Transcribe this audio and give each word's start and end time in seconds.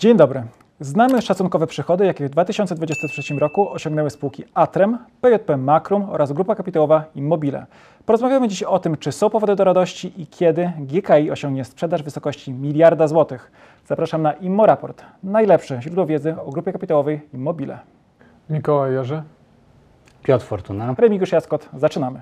Dzień 0.00 0.16
dobry. 0.16 0.42
Znamy 0.80 1.22
szacunkowe 1.22 1.66
przychody, 1.66 2.06
jakie 2.06 2.26
w 2.26 2.30
2023 2.30 3.34
roku 3.34 3.70
osiągnęły 3.70 4.10
spółki 4.10 4.44
Atrem, 4.54 4.98
PJP 5.20 5.56
Makrum 5.56 6.10
oraz 6.10 6.32
grupa 6.32 6.54
kapitałowa 6.54 7.04
Immobile. 7.14 7.66
Porozmawiamy 8.06 8.48
dziś 8.48 8.62
o 8.62 8.78
tym, 8.78 8.96
czy 8.96 9.12
są 9.12 9.30
powody 9.30 9.56
do 9.56 9.64
radości 9.64 10.22
i 10.22 10.26
kiedy 10.26 10.72
GKI 10.78 11.30
osiągnie 11.30 11.64
sprzedaż 11.64 12.02
w 12.02 12.04
wysokości 12.04 12.52
miliarda 12.52 13.08
złotych. 13.08 13.52
Zapraszam 13.86 14.22
na 14.22 14.32
Immoraport, 14.32 15.04
najlepsze 15.22 15.82
źródło 15.82 16.06
wiedzy 16.06 16.34
o 16.40 16.50
grupie 16.50 16.72
kapitałowej 16.72 17.20
Immobile. 17.34 17.78
Mikołaj 18.50 18.92
Jerzy. 18.92 19.22
Piotr 20.22 20.44
Fortuna. 20.44 20.94
Remigiusz 20.98 21.32
Jaskot, 21.32 21.68
zaczynamy. 21.76 22.20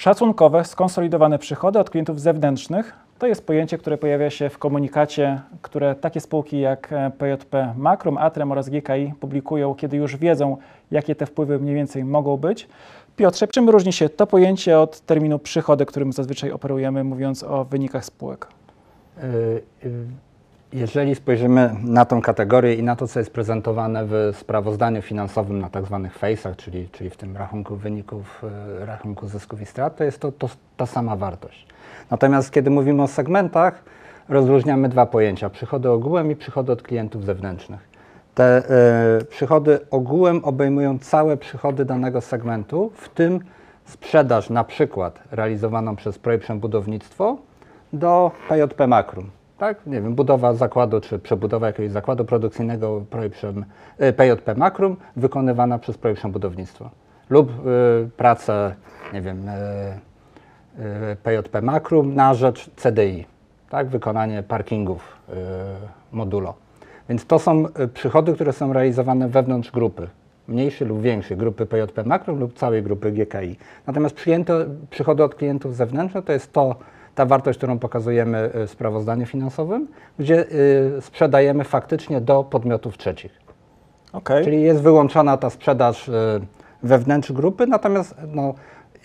Szacunkowe, 0.00 0.64
skonsolidowane 0.64 1.38
przychody 1.38 1.78
od 1.78 1.90
klientów 1.90 2.20
zewnętrznych 2.20 2.92
to 3.18 3.26
jest 3.26 3.46
pojęcie, 3.46 3.78
które 3.78 3.98
pojawia 3.98 4.30
się 4.30 4.48
w 4.48 4.58
komunikacie, 4.58 5.40
które 5.62 5.94
takie 5.94 6.20
spółki 6.20 6.60
jak 6.60 6.94
PJP 7.18 7.74
Makrum, 7.76 8.18
Atrem 8.18 8.52
oraz 8.52 8.68
GKI 8.68 9.12
publikują, 9.20 9.74
kiedy 9.74 9.96
już 9.96 10.16
wiedzą, 10.16 10.56
jakie 10.90 11.14
te 11.14 11.26
wpływy 11.26 11.58
mniej 11.58 11.74
więcej 11.74 12.04
mogą 12.04 12.36
być. 12.36 12.68
Piotrze, 13.16 13.48
czym 13.48 13.70
różni 13.70 13.92
się 13.92 14.08
to 14.08 14.26
pojęcie 14.26 14.78
od 14.78 15.00
terminu 15.00 15.38
przychody, 15.38 15.86
którym 15.86 16.12
zazwyczaj 16.12 16.50
operujemy, 16.52 17.04
mówiąc 17.04 17.42
o 17.42 17.64
wynikach 17.64 18.04
spółek? 18.04 18.46
Jeżeli 20.72 21.14
spojrzymy 21.14 21.76
na 21.84 22.04
tą 22.04 22.22
kategorię 22.22 22.74
i 22.74 22.82
na 22.82 22.96
to, 22.96 23.08
co 23.08 23.18
jest 23.18 23.32
prezentowane 23.32 24.04
w 24.06 24.36
sprawozdaniu 24.40 25.02
finansowym 25.02 25.58
na 25.58 25.68
tak 25.68 25.86
zwanych 25.86 26.18
face'ach, 26.18 26.56
czyli, 26.56 26.88
czyli 26.92 27.10
w 27.10 27.16
tym 27.16 27.36
rachunku 27.36 27.76
wyników, 27.76 28.42
rachunku 28.78 29.28
zysków 29.28 29.62
i 29.62 29.66
strat, 29.66 29.96
to 29.96 30.04
jest 30.04 30.20
to, 30.20 30.32
to 30.32 30.48
ta 30.76 30.86
sama 30.86 31.16
wartość. 31.16 31.66
Natomiast 32.10 32.50
kiedy 32.50 32.70
mówimy 32.70 33.02
o 33.02 33.06
segmentach, 33.06 33.82
rozróżniamy 34.28 34.88
dwa 34.88 35.06
pojęcia: 35.06 35.50
przychody 35.50 35.90
ogółem 35.90 36.30
i 36.30 36.36
przychody 36.36 36.72
od 36.72 36.82
klientów 36.82 37.24
zewnętrznych. 37.24 37.88
Te 38.34 38.62
y, 39.20 39.24
przychody 39.24 39.78
ogółem 39.90 40.44
obejmują 40.44 40.98
całe 40.98 41.36
przychody 41.36 41.84
danego 41.84 42.20
segmentu, 42.20 42.92
w 42.96 43.08
tym 43.08 43.40
sprzedaż 43.84 44.50
na 44.50 44.64
przykład 44.64 45.18
realizowaną 45.30 45.96
przez 45.96 46.18
Projekt 46.18 46.52
Budownictwo 46.52 47.36
do 47.92 48.30
PJP 48.48 48.86
Makrum. 48.86 49.39
Tak? 49.60 49.86
Nie 49.86 50.00
wiem, 50.00 50.14
budowa 50.14 50.54
zakładu 50.54 51.00
czy 51.00 51.18
przebudowa 51.18 51.66
jakiegoś 51.66 51.92
zakładu 51.92 52.24
produkcyjnego 52.24 53.04
projektem 53.10 53.64
PJP 54.16 54.54
Makrum 54.54 54.96
wykonywana 55.16 55.78
przez 55.78 55.98
Projekt 55.98 56.26
Budownictwo. 56.26 56.90
Lub 57.30 57.50
y, 57.50 58.10
prace, 58.16 58.74
nie 59.12 59.22
wiem, 59.22 59.48
y, 59.48 59.52
y, 61.12 61.16
PJP 61.22 61.62
Makrum 61.62 62.14
na 62.14 62.34
rzecz 62.34 62.70
CDI, 62.76 63.26
tak? 63.70 63.88
wykonanie 63.88 64.42
parkingów 64.42 65.20
modulo. 66.12 66.54
Więc 67.08 67.26
to 67.26 67.38
są 67.38 67.64
przychody, 67.94 68.32
które 68.32 68.52
są 68.52 68.72
realizowane 68.72 69.28
wewnątrz 69.28 69.70
grupy, 69.70 70.08
mniejszej 70.48 70.88
lub 70.88 71.00
większej 71.00 71.36
grupy 71.36 71.66
PJP 71.66 72.04
Makrum 72.04 72.40
lub 72.40 72.58
całej 72.58 72.82
grupy 72.82 73.12
GKI. 73.12 73.56
Natomiast 73.86 74.14
przyjęte, 74.14 74.66
przychody 74.90 75.24
od 75.24 75.34
klientów 75.34 75.76
zewnętrznych 75.76 76.24
to 76.24 76.32
jest 76.32 76.52
to, 76.52 76.76
ta 77.14 77.26
wartość, 77.26 77.58
którą 77.58 77.78
pokazujemy 77.78 78.50
w 78.54 78.70
sprawozdaniu 78.70 79.26
finansowym, 79.26 79.88
gdzie 80.18 80.44
y, 80.98 81.00
sprzedajemy 81.00 81.64
faktycznie 81.64 82.20
do 82.20 82.44
podmiotów 82.44 82.98
trzecich. 82.98 83.40
Okay. 84.12 84.44
Czyli 84.44 84.62
jest 84.62 84.82
wyłączona 84.82 85.36
ta 85.36 85.50
sprzedaż 85.50 86.08
y, 86.08 86.12
wewnątrz 86.82 87.32
grupy, 87.32 87.66
natomiast 87.66 88.14
no, 88.28 88.54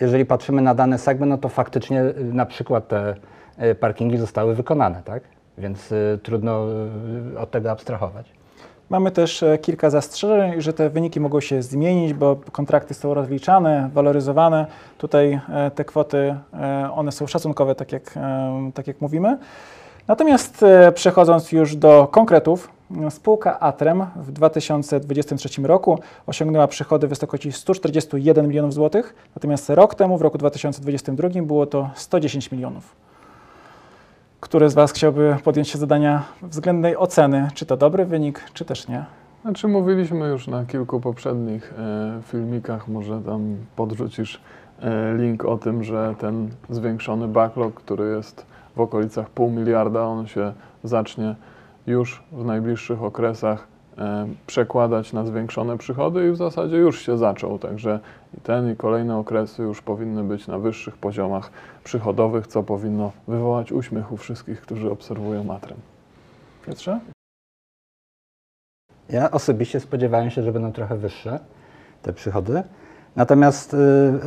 jeżeli 0.00 0.24
patrzymy 0.24 0.62
na 0.62 0.74
dany 0.74 0.98
segment, 0.98 1.30
no 1.30 1.38
to 1.38 1.48
faktycznie 1.48 2.02
y, 2.02 2.24
na 2.24 2.46
przykład 2.46 2.88
te 2.88 3.14
y, 3.62 3.74
parkingi 3.74 4.18
zostały 4.18 4.54
wykonane, 4.54 5.02
tak? 5.04 5.22
Więc 5.58 5.92
y, 5.92 6.18
trudno 6.22 6.66
y, 7.34 7.38
od 7.38 7.50
tego 7.50 7.70
abstrahować. 7.70 8.35
Mamy 8.90 9.10
też 9.10 9.42
e, 9.42 9.58
kilka 9.58 9.90
zastrzeżeń, 9.90 10.60
że 10.60 10.72
te 10.72 10.90
wyniki 10.90 11.20
mogą 11.20 11.40
się 11.40 11.62
zmienić, 11.62 12.14
bo 12.14 12.36
kontrakty 12.52 12.94
są 12.94 13.14
rozliczane, 13.14 13.90
waloryzowane. 13.92 14.66
Tutaj 14.98 15.40
e, 15.48 15.70
te 15.70 15.84
kwoty, 15.84 16.36
e, 16.54 16.90
one 16.92 17.12
są 17.12 17.26
szacunkowe, 17.26 17.74
tak 17.74 17.92
jak, 17.92 18.14
tak 18.74 18.86
jak 18.86 19.00
mówimy. 19.00 19.38
Natomiast 20.08 20.64
przechodząc 20.94 21.52
już 21.52 21.76
do 21.76 22.08
konkretów, 22.10 22.68
spółka 23.10 23.60
Atrem 23.60 24.06
w 24.16 24.32
2023 24.32 25.62
roku 25.62 25.98
osiągnęła 26.26 26.66
przychody 26.66 27.06
w 27.06 27.10
wysokości 27.10 27.52
141 27.52 28.48
milionów 28.48 28.74
złotych, 28.74 29.14
natomiast 29.36 29.70
rok 29.70 29.94
temu, 29.94 30.18
w 30.18 30.22
roku 30.22 30.38
2022, 30.38 31.28
było 31.42 31.66
to 31.66 31.90
110 31.94 32.52
milionów. 32.52 33.05
Który 34.40 34.70
z 34.70 34.74
Was 34.74 34.92
chciałby 34.92 35.36
podjąć 35.44 35.68
się 35.68 35.78
zadania 35.78 36.22
względnej 36.42 36.96
oceny, 36.96 37.48
czy 37.54 37.66
to 37.66 37.76
dobry 37.76 38.04
wynik, 38.04 38.50
czy 38.54 38.64
też 38.64 38.88
nie? 38.88 39.04
Znaczy 39.42 39.68
mówiliśmy 39.68 40.28
już 40.28 40.46
na 40.46 40.64
kilku 40.64 41.00
poprzednich 41.00 41.74
e, 41.78 42.20
filmikach, 42.22 42.88
może 42.88 43.20
tam 43.20 43.56
podrzucisz 43.76 44.40
e, 44.80 45.14
link 45.16 45.44
o 45.44 45.58
tym, 45.58 45.84
że 45.84 46.14
ten 46.18 46.50
zwiększony 46.70 47.28
backlog, 47.28 47.74
który 47.74 48.04
jest 48.16 48.46
w 48.76 48.80
okolicach 48.80 49.30
pół 49.30 49.50
miliarda, 49.50 50.02
on 50.02 50.26
się 50.26 50.52
zacznie 50.84 51.34
już 51.86 52.22
w 52.32 52.44
najbliższych 52.44 53.02
okresach 53.02 53.66
przekładać 54.46 55.12
na 55.12 55.24
zwiększone 55.24 55.78
przychody 55.78 56.28
i 56.28 56.30
w 56.30 56.36
zasadzie 56.36 56.76
już 56.76 57.06
się 57.06 57.18
zaczął, 57.18 57.58
także 57.58 58.00
i 58.38 58.40
ten 58.40 58.72
i 58.72 58.76
kolejne 58.76 59.18
okresy 59.18 59.62
już 59.62 59.82
powinny 59.82 60.24
być 60.24 60.46
na 60.46 60.58
wyższych 60.58 60.96
poziomach 60.96 61.50
przychodowych, 61.84 62.46
co 62.46 62.62
powinno 62.62 63.12
wywołać 63.28 63.72
uśmiech 63.72 64.12
u 64.12 64.16
wszystkich, 64.16 64.60
którzy 64.60 64.90
obserwują 64.90 65.44
matrem. 65.44 65.78
Piotrze? 66.66 67.00
Ja 69.10 69.30
osobiście 69.30 69.80
spodziewałem 69.80 70.30
się, 70.30 70.42
że 70.42 70.52
będą 70.52 70.72
trochę 70.72 70.96
wyższe 70.96 71.40
te 72.02 72.12
przychody. 72.12 72.62
Natomiast 73.16 73.76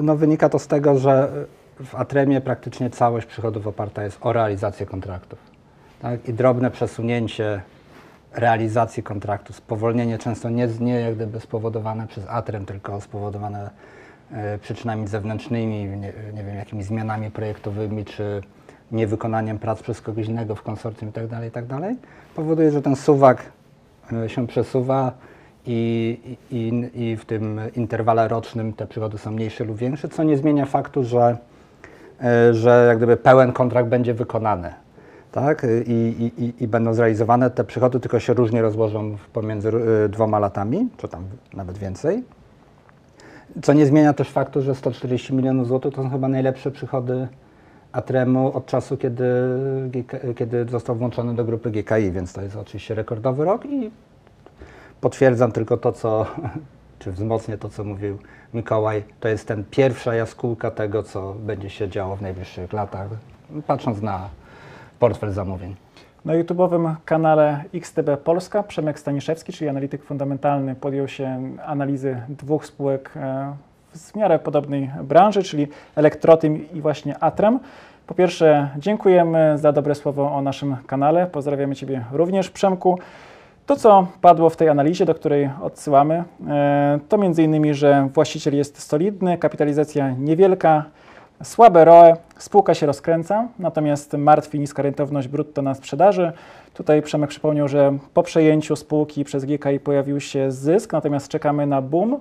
no, 0.01 0.15
wynika 0.15 0.49
to 0.49 0.59
z 0.59 0.67
tego, 0.67 0.97
że 0.97 1.31
w 1.83 1.95
Atremie 1.95 2.41
praktycznie 2.41 2.89
całość 2.89 3.27
przychodów 3.27 3.67
oparta 3.67 4.03
jest 4.03 4.17
o 4.21 4.33
realizację 4.33 4.85
kontraktów. 4.85 5.39
Tak? 6.01 6.29
I 6.29 6.33
drobne 6.33 6.71
przesunięcie 6.71 7.61
realizacji 8.33 9.03
kontraktu, 9.03 9.53
spowolnienie 9.53 10.17
często 10.17 10.49
nie, 10.49 10.67
nie 10.79 10.99
jak 10.99 11.15
gdyby 11.15 11.39
spowodowane 11.39 12.07
przez 12.07 12.23
Atrem, 12.27 12.65
tylko 12.65 13.01
spowodowane 13.01 13.69
e, 14.31 14.57
przyczynami 14.57 15.07
zewnętrznymi, 15.07 15.85
nie, 15.85 16.13
nie, 16.33 16.43
wiem, 16.43 16.55
jakimiś 16.55 16.85
zmianami 16.85 17.31
projektowymi, 17.31 18.05
czy 18.05 18.41
niewykonaniem 18.91 19.59
prac 19.59 19.81
przez 19.81 20.01
kogoś 20.01 20.27
innego 20.27 20.55
w 20.55 20.61
konsorcjum 20.61 21.07
itd., 21.09 21.29
tak 21.29 21.43
itd., 21.43 21.67
tak 21.81 22.09
powoduje, 22.35 22.71
że 22.71 22.81
ten 22.81 22.95
suwak 22.95 23.43
e, 24.13 24.29
się 24.29 24.47
przesuwa 24.47 25.11
i, 25.65 26.37
i, 26.51 26.89
i 26.93 27.17
w 27.17 27.25
tym 27.25 27.59
interwale 27.75 28.27
rocznym 28.27 28.73
te 28.73 28.87
przychody 28.87 29.17
są 29.17 29.31
mniejsze 29.31 29.63
lub 29.63 29.77
większe, 29.77 30.09
co 30.09 30.23
nie 30.23 30.37
zmienia 30.37 30.65
faktu, 30.65 31.03
że, 31.03 31.37
e, 32.21 32.53
że 32.53 32.85
jak 32.87 32.97
gdyby 32.97 33.17
pełen 33.17 33.53
kontrakt 33.53 33.89
będzie 33.89 34.13
wykonany 34.13 34.73
tak? 35.31 35.65
I, 35.85 36.31
i, 36.37 36.63
i 36.63 36.67
będą 36.67 36.93
zrealizowane. 36.93 37.49
Te 37.49 37.63
przychody 37.63 37.99
tylko 37.99 38.19
się 38.19 38.33
różnie 38.33 38.61
rozłożą 38.61 39.17
pomiędzy 39.33 39.69
y, 40.05 40.09
dwoma 40.09 40.39
latami, 40.39 40.87
czy 40.97 41.07
tam 41.07 41.23
nawet 41.53 41.77
więcej. 41.77 42.23
Co 43.61 43.73
nie 43.73 43.85
zmienia 43.85 44.13
też 44.13 44.29
faktu, 44.29 44.61
że 44.61 44.75
140 44.75 45.33
milionów 45.33 45.67
złotych 45.67 45.93
to 45.93 46.03
są 46.03 46.09
chyba 46.09 46.27
najlepsze 46.27 46.71
przychody 46.71 47.27
Atremu 47.91 48.57
od 48.57 48.65
czasu, 48.65 48.97
kiedy, 48.97 49.23
kiedy 50.35 50.65
został 50.65 50.95
włączony 50.95 51.35
do 51.35 51.45
grupy 51.45 51.71
GKI, 51.71 52.11
więc 52.11 52.33
to 52.33 52.41
jest 52.41 52.55
oczywiście 52.55 52.95
rekordowy 52.95 53.45
rok 53.45 53.65
i 53.65 53.91
potwierdzam 55.01 55.51
tylko 55.51 55.77
to, 55.77 55.91
co, 55.91 56.25
czy 56.99 57.11
wzmocnię 57.11 57.57
to, 57.57 57.69
co 57.69 57.83
mówił 57.83 58.17
Mikołaj. 58.53 59.03
To 59.19 59.27
jest 59.27 59.47
ten 59.47 59.63
pierwsza 59.71 60.15
jaskółka 60.15 60.71
tego, 60.71 61.03
co 61.03 61.33
będzie 61.33 61.69
się 61.69 61.89
działo 61.89 62.15
w 62.15 62.21
najbliższych 62.21 62.73
latach, 62.73 63.07
patrząc 63.67 64.01
na 64.01 64.29
portfel 64.99 65.31
zamówień. 65.31 65.75
Na 66.25 66.33
YouTube'owym 66.33 66.95
kanale 67.05 67.63
XTB 67.73 68.17
Polska 68.23 68.63
Przemek 68.63 68.99
Staniszewski, 68.99 69.53
czyli 69.53 69.69
analityk 69.69 70.03
fundamentalny, 70.03 70.75
podjął 70.75 71.07
się 71.07 71.41
analizy 71.65 72.21
dwóch 72.29 72.65
spółek 72.65 73.11
w 73.95 74.15
miarę 74.15 74.39
podobnej 74.39 74.91
branży, 75.03 75.43
czyli 75.43 75.67
Elektrotym 75.95 76.71
i 76.73 76.81
właśnie 76.81 77.19
Atrem. 77.19 77.59
Po 78.07 78.13
pierwsze, 78.13 78.69
dziękujemy 78.77 79.57
za 79.57 79.71
dobre 79.71 79.95
słowo 79.95 80.31
o 80.31 80.41
naszym 80.41 80.77
kanale. 80.87 81.27
Pozdrawiamy 81.27 81.75
Ciebie 81.75 82.05
również, 82.11 82.49
Przemku. 82.49 82.99
To, 83.65 83.75
co 83.75 84.07
padło 84.21 84.49
w 84.49 84.55
tej 84.55 84.69
analizie, 84.69 85.05
do 85.05 85.15
której 85.15 85.49
odsyłamy, 85.61 86.23
to 87.09 87.17
między 87.17 87.43
innymi, 87.43 87.73
że 87.73 88.09
właściciel 88.13 88.55
jest 88.55 88.81
solidny, 88.81 89.37
kapitalizacja 89.37 90.11
niewielka, 90.11 90.83
Słabe 91.43 91.85
ROE, 91.85 92.13
spółka 92.37 92.73
się 92.73 92.85
rozkręca, 92.85 93.47
natomiast 93.59 94.13
martwi 94.13 94.59
niska 94.59 94.83
rentowność 94.83 95.27
brutto 95.27 95.61
na 95.61 95.75
sprzedaży. 95.75 96.31
Tutaj 96.73 97.01
Przemek 97.01 97.29
przypomniał, 97.29 97.67
że 97.67 97.97
po 98.13 98.23
przejęciu 98.23 98.75
spółki 98.75 99.23
przez 99.23 99.45
GKI 99.45 99.79
pojawił 99.83 100.19
się 100.19 100.51
zysk, 100.51 100.93
natomiast 100.93 101.27
czekamy 101.27 101.67
na 101.67 101.81
boom. 101.81 102.19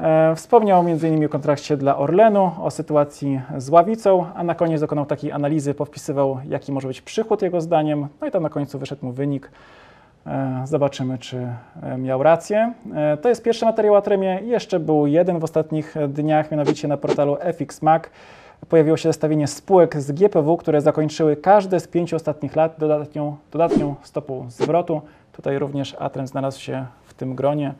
E, 0.00 0.34
Wspomniał 0.36 0.80
m.in. 0.80 1.24
o 1.24 1.28
kontrakcie 1.28 1.76
dla 1.76 1.98
Orlenu, 1.98 2.50
o 2.62 2.70
sytuacji 2.70 3.40
z 3.58 3.68
Ławicą, 3.68 4.26
a 4.34 4.44
na 4.44 4.54
koniec 4.54 4.80
dokonał 4.80 5.06
takiej 5.06 5.32
analizy, 5.32 5.74
powpisywał, 5.74 6.38
jaki 6.48 6.72
może 6.72 6.88
być 6.88 7.00
przychód 7.00 7.42
jego 7.42 7.60
zdaniem, 7.60 8.08
no 8.20 8.26
i 8.26 8.30
tam 8.30 8.42
na 8.42 8.50
końcu 8.50 8.78
wyszedł 8.78 9.06
mu 9.06 9.12
wynik. 9.12 9.50
E, 10.26 10.62
Zobaczymy, 10.64 11.18
czy 11.18 11.48
e, 11.82 11.98
miał 11.98 12.22
rację. 12.22 12.72
E, 12.94 13.16
To 13.16 13.28
jest 13.28 13.42
pierwszy 13.42 13.64
materiał 13.64 13.94
o 13.94 13.96
Atremie. 13.96 14.40
Jeszcze 14.44 14.80
był 14.80 15.06
jeden 15.06 15.38
w 15.38 15.44
ostatnich 15.44 15.94
dniach, 16.08 16.50
mianowicie 16.50 16.88
na 16.88 16.96
portalu 16.96 17.36
FX 17.40 17.82
Mac. 17.82 18.02
Pojawiło 18.68 18.96
się 18.96 19.08
zestawienie 19.08 19.46
spółek 19.46 20.00
z 20.00 20.12
GPW, 20.12 20.56
które 20.56 20.80
zakończyły 20.80 21.36
każde 21.36 21.80
z 21.80 21.88
pięciu 21.88 22.16
ostatnich 22.16 22.56
lat 22.56 22.74
dodatnią, 22.78 23.36
dodatnią 23.52 23.94
stopą 24.02 24.50
zwrotu. 24.50 25.02
Tutaj 25.32 25.58
również 25.58 25.96
Atrem 25.98 26.26
znalazł 26.26 26.60
się 26.60 26.86
w 27.04 27.14
tym 27.14 27.34
gronie. 27.34 27.74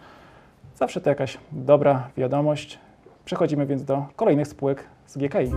Zawsze 0.77 1.01
to 1.01 1.11
jakaś 1.11 1.39
dobra 1.53 2.09
wiadomość. 2.17 2.79
Przechodzimy 3.25 3.67
więc 3.67 3.85
do 3.85 4.05
kolejnych 4.17 4.49
spółek 4.49 4.85
z 5.07 5.17
GKI. 5.19 5.51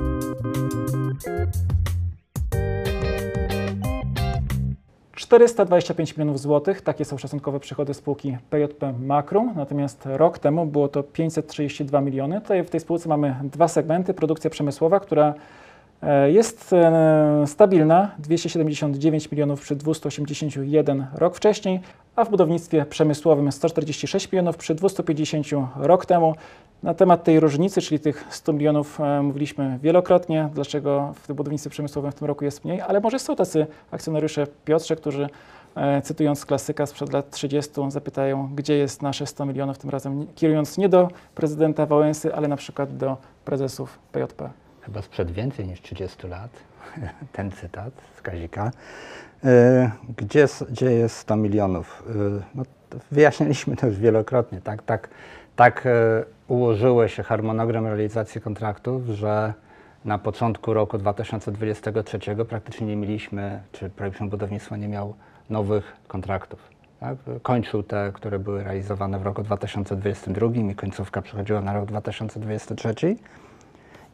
...425 5.27 6.17
milionów 6.17 6.39
złotych, 6.39 6.81
takie 6.81 7.05
są 7.05 7.17
szacunkowe 7.17 7.59
przychody 7.59 7.93
spółki 7.93 8.37
PJP 8.49 8.93
Makrum, 8.99 9.53
natomiast 9.55 10.01
rok 10.05 10.39
temu 10.39 10.65
było 10.65 10.87
to 10.87 11.03
532 11.03 12.01
miliony. 12.01 12.41
Tutaj 12.41 12.63
w 12.63 12.69
tej 12.69 12.79
spółce 12.79 13.09
mamy 13.09 13.35
dwa 13.43 13.67
segmenty, 13.67 14.13
produkcja 14.13 14.49
przemysłowa, 14.49 14.99
która 14.99 15.33
jest 16.27 16.73
e, 16.73 17.43
stabilna, 17.47 18.11
279 18.19 19.31
milionów 19.31 19.61
przy 19.61 19.75
281 19.75 21.07
rok 21.15 21.35
wcześniej, 21.35 21.79
a 22.15 22.25
w 22.25 22.29
budownictwie 22.29 22.85
przemysłowym 22.85 23.51
146 23.51 24.31
milionów 24.31 24.57
przy 24.57 24.75
250 24.75 25.47
rok 25.75 26.05
temu. 26.05 26.35
Na 26.83 26.93
temat 26.93 27.23
tej 27.23 27.39
różnicy, 27.39 27.81
czyli 27.81 27.99
tych 27.99 28.25
100 28.29 28.53
milionów 28.53 29.01
e, 29.01 29.21
mówiliśmy 29.21 29.79
wielokrotnie, 29.81 30.49
dlaczego 30.53 31.13
w 31.27 31.33
budownictwie 31.33 31.69
przemysłowym 31.69 32.11
w 32.11 32.15
tym 32.15 32.27
roku 32.27 32.45
jest 32.45 32.65
mniej, 32.65 32.81
ale 32.81 32.99
może 32.99 33.19
są 33.19 33.35
tacy 33.35 33.67
akcjonariusze 33.91 34.47
Piotrze, 34.65 34.95
którzy 34.95 35.29
e, 35.75 36.01
cytując 36.01 36.45
klasyka 36.45 36.85
sprzed 36.85 37.13
lat 37.13 37.29
30 37.29 37.71
zapytają, 37.87 38.49
gdzie 38.55 38.77
jest 38.77 39.01
nasze 39.01 39.27
100 39.27 39.45
milionów, 39.45 39.77
tym 39.77 39.89
razem 39.89 40.27
kierując 40.35 40.77
nie 40.77 40.89
do 40.89 41.07
prezydenta 41.35 41.85
Wałęsy, 41.85 42.35
ale 42.35 42.47
na 42.47 42.55
przykład 42.55 42.97
do 42.97 43.17
prezesów 43.45 43.99
PJP. 44.11 44.62
Chyba 44.85 45.01
sprzed 45.01 45.31
więcej 45.31 45.67
niż 45.67 45.81
30 45.81 46.27
lat, 46.27 46.51
ten 47.31 47.51
cytat 47.51 47.93
z 48.17 48.21
Kazika. 48.21 48.71
Y, 49.45 49.91
Gdzie, 50.17 50.47
gdzie 50.69 50.91
jest 50.91 51.15
100 51.17 51.35
milionów? 51.35 52.03
Y, 52.09 52.41
No, 52.55 52.63
to 52.89 52.97
wyjaśniliśmy 53.11 53.75
to 53.75 53.87
już 53.87 53.97
wielokrotnie. 53.97 54.61
Tak, 54.61 54.83
tak, 54.83 55.09
tak 55.55 55.85
y, 55.85 55.89
ułożyły 56.47 57.09
się 57.09 57.23
harmonogram 57.23 57.85
realizacji 57.85 58.41
kontraktów, 58.41 59.05
że 59.05 59.53
na 60.05 60.17
początku 60.17 60.73
roku 60.73 60.97
2023 60.97 62.19
praktycznie 62.49 62.87
nie 62.87 62.95
mieliśmy, 62.95 63.61
czy 63.71 63.89
projekt 63.89 64.23
budownictwa 64.23 64.77
nie 64.77 64.87
miał 64.87 65.13
nowych 65.49 65.93
kontraktów. 66.07 66.59
Tak? 66.99 67.17
Kończył 67.41 67.83
te, 67.83 68.11
które 68.13 68.39
były 68.39 68.63
realizowane 68.63 69.19
w 69.19 69.23
roku 69.23 69.43
2022 69.43 70.47
i 70.71 70.75
końcówka 70.75 71.21
przechodziła 71.21 71.61
na 71.61 71.73
rok 71.73 71.85
2023 71.85 72.95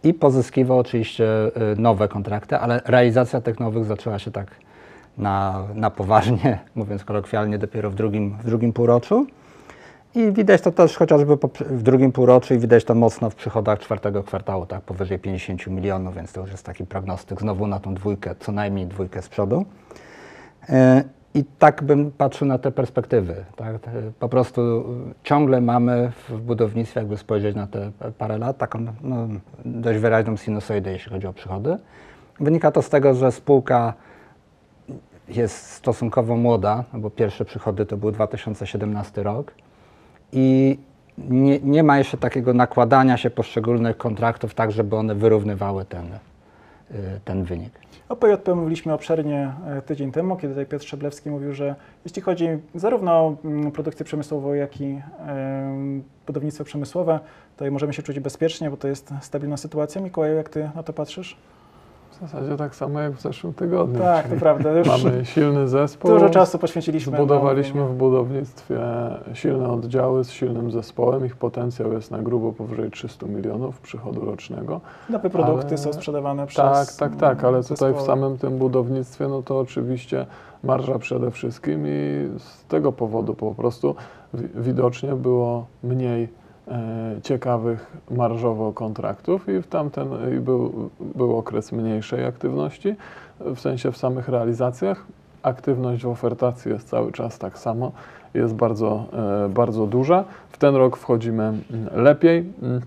i 0.04 0.14
pozyskiwał 0.14 0.80
oczywiście 0.80 1.26
y, 1.74 1.82
nowe 1.82 2.08
kontrakty, 2.08 2.58
ale 2.58 2.82
realizacja 2.86 3.42
tych 3.42 3.60
nowych 3.60 3.86
zaczęła 3.86 4.20
się 4.20 4.32
tak 4.32 4.48
na, 5.18 5.64
na 5.76 5.90
poważnie, 5.90 6.60
mówiąc 6.76 7.06
kolokwialnie, 7.06 7.58
dopiero 7.58 7.90
w 7.90 7.96
drugim, 7.96 8.38
w 8.38 8.46
drugim 8.46 8.74
półroczu. 8.74 9.28
I 10.16 10.32
widać 10.32 10.62
to 10.62 10.72
też 10.72 10.98
chociażby 10.98 11.38
w 11.60 11.84
drugim 11.84 12.12
półroczu 12.12 12.54
i 12.54 12.60
widać 12.60 12.84
to 12.84 12.96
mocno 12.96 13.30
w 13.30 13.36
przychodach 13.36 13.80
czwartego 13.80 14.24
kwartału, 14.24 14.66
tak, 14.66 14.82
powyżej 14.82 15.20
50 15.20 15.68
milionów, 15.68 16.16
więc 16.16 16.34
to 16.34 16.42
już 16.42 16.52
jest 16.52 16.66
taki 16.66 16.86
prognostyk 16.86 17.40
znowu 17.40 17.68
na 17.68 17.80
tą 17.80 17.94
dwójkę, 17.94 18.36
co 18.40 18.52
najmniej 18.52 18.88
dwójkę 18.88 19.22
z 19.22 19.30
przodu. 19.30 19.66
I 21.40 21.44
tak 21.60 21.84
bym 21.84 22.12
patrzył 22.12 22.48
na 22.48 22.58
te 22.58 22.72
perspektywy. 22.72 23.46
Tak? 23.56 23.76
Po 24.20 24.30
prostu 24.30 24.62
y, 24.62 24.84
ciągle 25.24 25.62
mamy 25.62 26.12
w 26.30 26.42
budownictwie, 26.42 27.00
jakby 27.00 27.18
spojrzeć 27.18 27.56
na 27.56 27.68
te 27.68 27.92
parę 28.18 28.38
lat, 28.38 28.58
taką 28.58 28.86
no, 29.02 29.28
dość 29.66 30.00
wyraźną 30.00 30.38
sinusoidę, 30.38 30.92
jeśli 30.92 31.12
chodzi 31.12 31.28
o 31.28 31.34
przychody. 31.34 31.78
Wynika 32.40 32.72
to 32.72 32.82
z 32.82 32.90
tego, 32.90 33.14
że 33.14 33.32
spółka 33.32 33.94
jest 35.28 35.72
stosunkowo 35.72 36.36
młoda, 36.36 36.84
no 36.94 37.00
bo 37.00 37.10
pierwsze 37.10 37.46
przychody 37.46 37.86
to 37.86 37.98
był 37.98 38.12
2017 38.12 39.24
rok 39.24 39.52
i 40.34 40.78
nie, 41.18 41.60
nie 41.60 41.84
ma 41.84 41.98
jeszcze 41.98 42.18
takiego 42.18 42.54
nakładania 42.54 43.18
się 43.18 43.30
poszczególnych 43.30 43.98
kontraktów 43.98 44.54
tak, 44.54 44.72
żeby 44.72 44.96
one 44.96 45.16
wyrównywały 45.16 45.86
ten, 45.86 46.06
ten 47.26 47.44
wynik. 47.44 47.74
O 48.10 48.16
PJP 48.16 48.56
mówiliśmy 48.56 48.94
obszernie 48.94 49.54
e, 49.68 49.82
tydzień 49.82 50.12
temu, 50.12 50.36
kiedy 50.36 50.54
tutaj 50.54 50.66
Piotr 50.66 50.86
Szablewski 50.86 51.30
mówił, 51.30 51.54
że 51.54 51.76
jeśli 52.06 52.22
chodzi 52.22 52.48
zarówno 52.76 53.12
o 53.12 53.36
mm, 53.46 53.72
produkcję 53.72 54.06
przemysłową, 54.06 54.54
jak 54.54 54.82
i 54.82 55.02
budownictwo 56.28 56.64
przemysłowe, 56.64 57.20
to 57.58 57.72
możemy 57.72 57.94
się 57.94 58.04
czuć 58.04 58.20
bezpiecznie, 58.20 58.70
bo 58.70 58.78
to 58.78 58.88
jest 58.88 59.14
stabilna 59.22 59.58
sytuacja. 59.58 60.02
Mikołaju, 60.02 60.36
jak 60.36 60.50
ty 60.50 60.70
na 60.76 60.84
to 60.84 60.94
patrzysz? 60.94 61.38
W 62.20 62.22
zasadzie 62.22 62.58
tak 62.58 62.76
samo 62.76 63.00
jak 63.00 63.14
w 63.14 63.22
zeszłym 63.22 63.54
tygodniu. 63.54 64.00
Tak, 64.00 64.28
to 64.28 64.36
prawda. 64.36 64.72
Już 64.78 64.88
Mamy 64.88 65.26
silny 65.26 65.68
zespół. 65.68 66.12
dużo 66.12 66.30
czasu 66.30 66.60
poświęciliśmy. 66.60 67.14
Zbudowaliśmy 67.18 67.86
w 67.88 67.94
budownictwie 67.94 68.80
silne 69.34 69.70
oddziały 69.70 70.24
z 70.24 70.32
silnym 70.32 70.72
zespołem. 70.72 71.26
Ich 71.26 71.36
potencjał 71.36 71.94
jest 71.94 72.12
na 72.12 72.18
grubo 72.22 72.52
powyżej 72.54 72.92
300 72.92 73.26
milionów 73.26 73.80
przychodu 73.82 74.26
rocznego. 74.26 74.82
Nowe 75.10 75.30
produkty 75.30 75.68
ale- 75.68 75.78
są 75.78 75.94
sprzedawane 75.94 76.48
przez 76.48 76.64
Tak, 76.98 77.10
tak, 77.12 77.16
tak, 77.20 77.44
ale 77.44 77.64
tutaj 77.64 77.76
w 77.76 77.80
zespoły. 77.98 78.06
samym 78.06 78.38
tym 78.38 78.58
budownictwie, 78.58 79.28
no 79.28 79.42
to 79.42 79.60
oczywiście 79.60 80.26
marża 80.64 81.00
przede 81.00 81.32
wszystkim 81.32 81.84
i 81.88 82.30
z 82.38 82.66
tego 82.66 82.92
powodu 82.92 83.34
po 83.34 83.56
prostu 83.56 83.96
wi- 84.34 84.48
widocznie 84.56 85.16
było 85.16 85.66
mniej 85.84 86.39
ciekawych 87.24 87.98
marżowo 88.12 88.74
kontraktów 88.74 89.50
i 89.50 89.62
w 89.62 89.68
tamten 89.68 90.08
był, 90.42 90.90
był 91.16 91.38
okres 91.38 91.72
mniejszej 91.72 92.26
aktywności, 92.26 92.96
w 93.40 93.60
sensie 93.60 93.92
w 93.92 93.98
samych 93.98 94.30
realizacjach. 94.30 95.06
Aktywność 95.44 96.04
w 96.04 96.08
ofertacji 96.08 96.72
jest 96.72 96.90
cały 96.90 97.12
czas 97.12 97.40
tak 97.40 97.58
samo, 97.58 97.92
jest 98.34 98.56
bardzo, 98.56 99.06
e, 99.46 99.50
bardzo 99.50 99.88
duża. 99.88 100.24
W 100.50 100.58
ten 100.58 100.76
rok 100.76 100.98
wchodzimy 100.98 101.44
mm, 101.44 101.64
lepiej. 102.04 102.54
mm, 102.62 102.82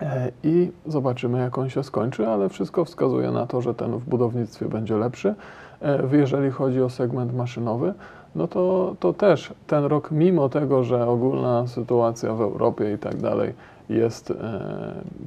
E, 0.00 0.30
I 0.42 0.72
zobaczymy, 0.86 1.38
jak 1.38 1.58
on 1.58 1.70
się 1.70 1.82
skończy, 1.82 2.28
ale 2.28 2.48
wszystko 2.48 2.84
wskazuje 2.84 3.30
na 3.30 3.46
to, 3.46 3.60
że 3.60 3.74
ten 3.74 3.98
w 3.98 4.04
budownictwie 4.04 4.66
będzie 4.66 4.96
lepszy. 4.96 5.34
E, 5.82 6.02
Jeżeli 6.12 6.50
chodzi 6.50 6.82
o 6.82 6.90
segment 6.90 7.34
maszynowy, 7.34 7.94
no 8.36 8.48
to, 8.48 8.94
to 9.00 9.12
też 9.12 9.52
ten 9.66 9.84
rok, 9.84 10.10
mimo 10.10 10.48
tego, 10.48 10.84
że 10.84 11.06
ogólna 11.06 11.66
sytuacja 11.66 12.34
w 12.34 12.40
Europie 12.40 12.92
i 12.92 12.98
tak 12.98 13.16
dalej 13.16 13.52
jest 13.88 14.30
e, 14.30 14.34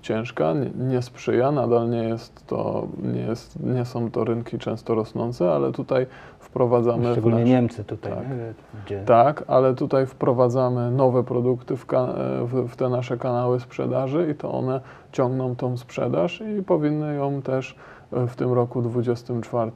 ciężka, 0.01 0.53
nie, 0.53 0.69
nie 0.93 1.01
sprzyja, 1.01 1.51
nadal 1.51 1.89
nie 1.89 2.03
jest 2.03 2.47
to, 2.47 2.87
nie, 3.13 3.21
jest, 3.21 3.63
nie 3.63 3.85
są 3.85 4.11
to 4.11 4.23
rynki 4.23 4.57
często 4.59 4.95
rosnące, 4.95 5.51
ale 5.51 5.71
tutaj 5.71 6.05
wprowadzamy 6.39 7.09
w 7.09 7.11
Szczególnie 7.11 7.39
nasz- 7.39 7.49
Niemcy 7.49 7.83
tutaj, 7.83 8.11
tak. 8.13 8.29
nie? 8.29 8.53
gdzie 8.85 9.03
tak, 9.05 9.43
ale 9.47 9.73
tutaj 9.75 10.05
wprowadzamy 10.05 10.91
nowe 10.91 11.23
produkty 11.23 11.75
w, 11.77 11.85
ka- 11.85 12.13
w, 12.43 12.67
w 12.69 12.75
te 12.75 12.89
nasze 12.89 13.17
kanały 13.17 13.59
sprzedaży 13.59 14.27
i 14.31 14.35
to 14.35 14.51
one 14.51 14.81
ciągną 15.11 15.55
tą 15.55 15.77
sprzedaż 15.77 16.43
i 16.59 16.63
powinny 16.63 17.15
ją 17.15 17.41
też 17.41 17.75
e, 18.13 18.27
w 18.27 18.35
tym 18.35 18.53
roku 18.53 18.81
2024 18.81 19.71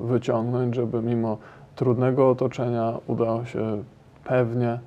wyciągnąć, 0.00 0.74
żeby 0.74 1.02
mimo 1.02 1.38
trudnego 1.76 2.30
otoczenia 2.30 2.98
udało 3.06 3.44
się 3.44 3.82
pewnie, 4.24 4.78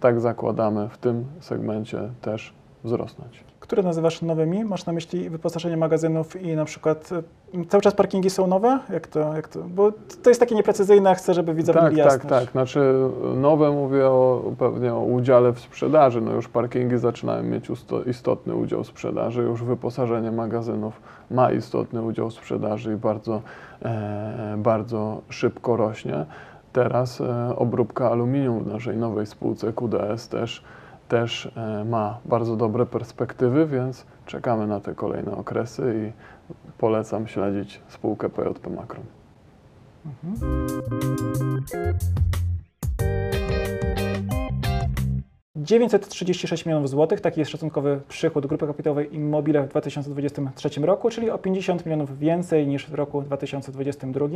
tak 0.00 0.20
zakładamy, 0.20 0.88
w 0.88 0.98
tym 0.98 1.24
segmencie 1.40 1.98
też 2.22 2.54
wzrosnąć. 2.84 3.44
Które 3.60 3.82
nazywasz 3.82 4.22
nowymi? 4.22 4.64
Masz 4.64 4.86
na 4.86 4.92
myśli 4.92 5.30
wyposażenie 5.30 5.76
magazynów 5.76 6.42
i 6.42 6.56
na 6.56 6.64
przykład 6.64 7.10
e, 7.54 7.64
cały 7.64 7.82
czas 7.82 7.94
parkingi 7.94 8.30
są 8.30 8.46
nowe? 8.46 8.78
Jak 8.90 9.06
to, 9.06 9.34
jak 9.34 9.48
to? 9.48 9.60
Bo 9.62 9.92
to 10.22 10.30
jest 10.30 10.40
takie 10.40 10.54
nieprecyzyjne, 10.54 11.14
chcę, 11.14 11.34
żeby 11.34 11.54
widzowie 11.54 11.80
Tak, 11.80 11.88
tak, 11.88 11.96
jasność. 11.96 12.28
tak. 12.28 12.50
Znaczy 12.52 12.94
nowe 13.36 13.70
mówię 13.70 14.06
o, 14.06 14.42
pewnie 14.58 14.94
o 14.94 15.00
udziale 15.00 15.52
w 15.52 15.60
sprzedaży. 15.60 16.20
No 16.20 16.32
już 16.32 16.48
parkingi 16.48 16.98
zaczynają 16.98 17.42
mieć 17.42 17.68
istotny 18.06 18.54
udział 18.54 18.84
w 18.84 18.86
sprzedaży, 18.86 19.42
już 19.42 19.62
wyposażenie 19.62 20.32
magazynów 20.32 21.00
ma 21.30 21.52
istotny 21.52 22.02
udział 22.02 22.30
w 22.30 22.34
sprzedaży 22.34 22.92
i 22.92 22.96
bardzo, 22.96 23.34
e, 23.34 23.40
bardzo 24.56 25.22
szybko 25.28 25.76
rośnie. 25.76 26.26
Teraz 26.74 27.20
e, 27.20 27.56
obróbka 27.56 28.10
aluminium 28.10 28.64
w 28.64 28.66
naszej 28.66 28.96
nowej 28.96 29.26
spółce 29.26 29.72
QDS 29.72 30.28
też, 30.28 30.64
też 31.08 31.52
e, 31.56 31.84
ma 31.84 32.18
bardzo 32.24 32.56
dobre 32.56 32.86
perspektywy, 32.86 33.66
więc 33.66 34.06
czekamy 34.26 34.66
na 34.66 34.80
te 34.80 34.94
kolejne 34.94 35.36
okresy 35.36 35.94
i 36.08 36.12
polecam 36.78 37.26
śledzić 37.26 37.82
spółkę 37.88 38.28
PJP 38.28 38.70
Makro. 38.70 39.00
936 45.64 46.66
milionów 46.66 46.88
złotych, 46.88 47.20
taki 47.20 47.40
jest 47.40 47.52
szacunkowy 47.52 48.00
przychód 48.08 48.46
grupy 48.46 48.66
kapitałowej 48.66 49.14
Immobile 49.14 49.62
w 49.62 49.68
2023 49.68 50.80
roku, 50.80 51.10
czyli 51.10 51.30
o 51.30 51.38
50 51.38 51.86
milionów 51.86 52.18
więcej 52.18 52.66
niż 52.66 52.86
w 52.86 52.94
roku 52.94 53.22
2022. 53.22 54.26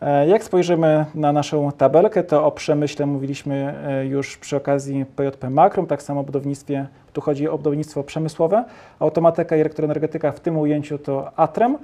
E, 0.00 0.28
Jak 0.28 0.44
spojrzymy 0.44 1.06
na 1.14 1.32
naszą 1.32 1.72
tabelkę, 1.72 2.24
to 2.24 2.46
o 2.46 2.50
przemyśle 2.50 3.06
mówiliśmy 3.06 3.74
e, 3.86 4.06
już 4.06 4.36
przy 4.36 4.56
okazji 4.56 5.04
PJP 5.16 5.50
Makrum, 5.50 5.86
tak 5.86 6.02
samo 6.02 6.20
o 6.20 6.24
budownictwie, 6.24 6.86
tu 7.12 7.20
chodzi 7.20 7.48
o 7.48 7.58
budownictwo 7.58 8.02
przemysłowe, 8.02 8.64
automatyka 8.98 9.56
i 9.56 9.60
elektroenergetyka 9.60 10.32
w 10.32 10.40
tym 10.40 10.58
ujęciu 10.58 10.98
to 10.98 11.38
Atrem, 11.38 11.78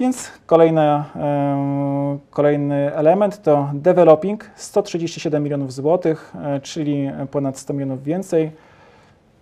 więc 0.00 0.30
kolejna, 0.46 1.04
kolejny 2.30 2.94
element 2.94 3.42
to 3.42 3.70
developing, 3.74 4.50
137 4.56 5.42
milionów 5.42 5.72
złotych, 5.72 6.32
e, 6.44 6.60
czyli 6.60 7.10
ponad 7.30 7.58
100 7.58 7.72
milionów 7.74 8.02
więcej. 8.02 8.50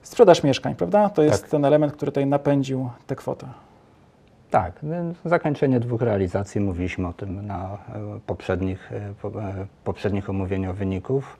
Sprzedaż 0.03 0.43
mieszkań, 0.43 0.75
prawda? 0.75 1.09
To 1.09 1.23
jest 1.23 1.43
Tak. 1.43 1.51
ten 1.51 1.65
element, 1.65 1.93
który 1.93 2.13
tutaj 2.13 2.27
napędził 2.27 2.91
tę 3.07 3.17
kwotę. 3.17 3.47
Tak, 4.51 4.81
zakończenie 5.25 5.81
dwóch 5.81 6.03
realizacji, 6.03 6.61
mówiliśmy 6.61 7.09
o 7.09 7.13
tym 7.13 7.47
na 7.47 7.65
e, 7.65 7.79
poprzednich, 8.27 8.91
po- 9.23 9.43
e, 9.43 9.67
poprzednich 9.85 10.31
omówieniach 10.31 10.75
wyników. 10.77 11.37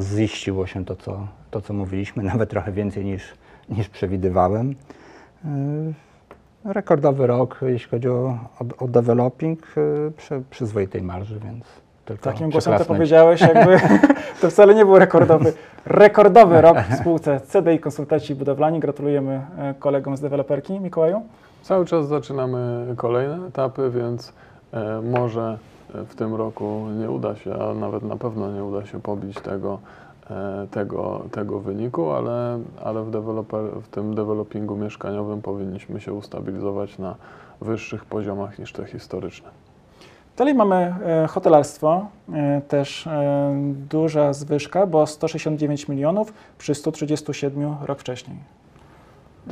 Ziściło 0.00 0.66
się 0.66 0.84
to 0.84 0.96
co, 0.96 1.28
to, 1.50 1.60
co 1.60 1.74
mówiliśmy, 1.74 2.22
nawet 2.32 2.50
trochę 2.50 2.72
więcej 2.72 3.04
niż, 3.04 3.34
niż 3.68 3.88
przewidywałem. 3.88 4.74
Rekordowy 6.64 7.26
rok, 7.26 7.60
jeśli 7.62 7.90
chodzi 7.90 8.08
o, 8.08 8.38
o, 8.60 8.84
o 8.84 8.88
developing, 8.88 9.62
e, 9.76 10.10
przy 10.10 10.42
przyzwoitej 10.50 11.02
marży, 11.02 11.40
więc 11.40 11.64
tylko 12.04 12.24
Takim 12.24 12.50
głosem 12.50 12.78
to 12.78 12.84
powiedziałeś, 12.84 13.40
jakby 13.40 13.80
to 14.40 14.50
wcale 14.50 14.74
nie 14.74 14.84
był 14.84 14.98
rekordowy, 14.98 15.52
rekordowy 15.86 16.60
rok 16.60 16.78
w 16.90 16.94
spółce 16.94 17.40
CDI 17.40 17.78
Konsultaci 17.78 18.34
Budowlani. 18.34 18.80
Gratulujemy 18.80 19.40
e, 19.58 19.74
kolegom 19.78 20.16
z 20.16 20.20
deweloperki. 20.20 20.80
Mikołaju? 20.80 21.22
Cały 21.62 21.86
czas 21.86 22.08
zaczynamy 22.08 22.86
kolejne 22.96 23.46
etapy, 23.46 23.90
więc 23.90 24.32
e, 24.72 25.02
może 25.02 25.58
w 25.94 26.14
tym 26.14 26.34
roku 26.34 26.86
nie 27.00 27.10
uda 27.10 27.36
się, 27.36 27.54
a 27.54 27.74
nawet 27.74 28.02
na 28.02 28.16
pewno 28.16 28.52
nie 28.52 28.64
uda 28.64 28.86
się 28.86 29.00
pobić 29.00 29.40
tego, 29.40 29.78
tego, 30.70 31.24
tego 31.32 31.60
wyniku, 31.60 32.10
ale, 32.10 32.58
ale 32.84 33.02
w, 33.02 33.10
w 33.82 33.88
tym 33.88 34.14
developingu 34.14 34.76
mieszkaniowym 34.76 35.42
powinniśmy 35.42 36.00
się 36.00 36.12
ustabilizować 36.12 36.98
na 36.98 37.14
wyższych 37.60 38.04
poziomach 38.04 38.58
niż 38.58 38.72
te 38.72 38.86
historyczne. 38.86 39.50
Dalej 40.38 40.54
mamy 40.54 40.76
e, 40.76 41.26
hotelarstwo, 41.26 42.06
e, 42.32 42.60
też 42.68 43.06
e, 43.06 43.52
duża 43.90 44.32
zwyżka, 44.32 44.86
bo 44.86 45.06
169 45.06 45.88
milionów 45.88 46.32
przy 46.58 46.74
137 46.74 47.74
rok 47.82 48.00
wcześniej. 48.00 48.36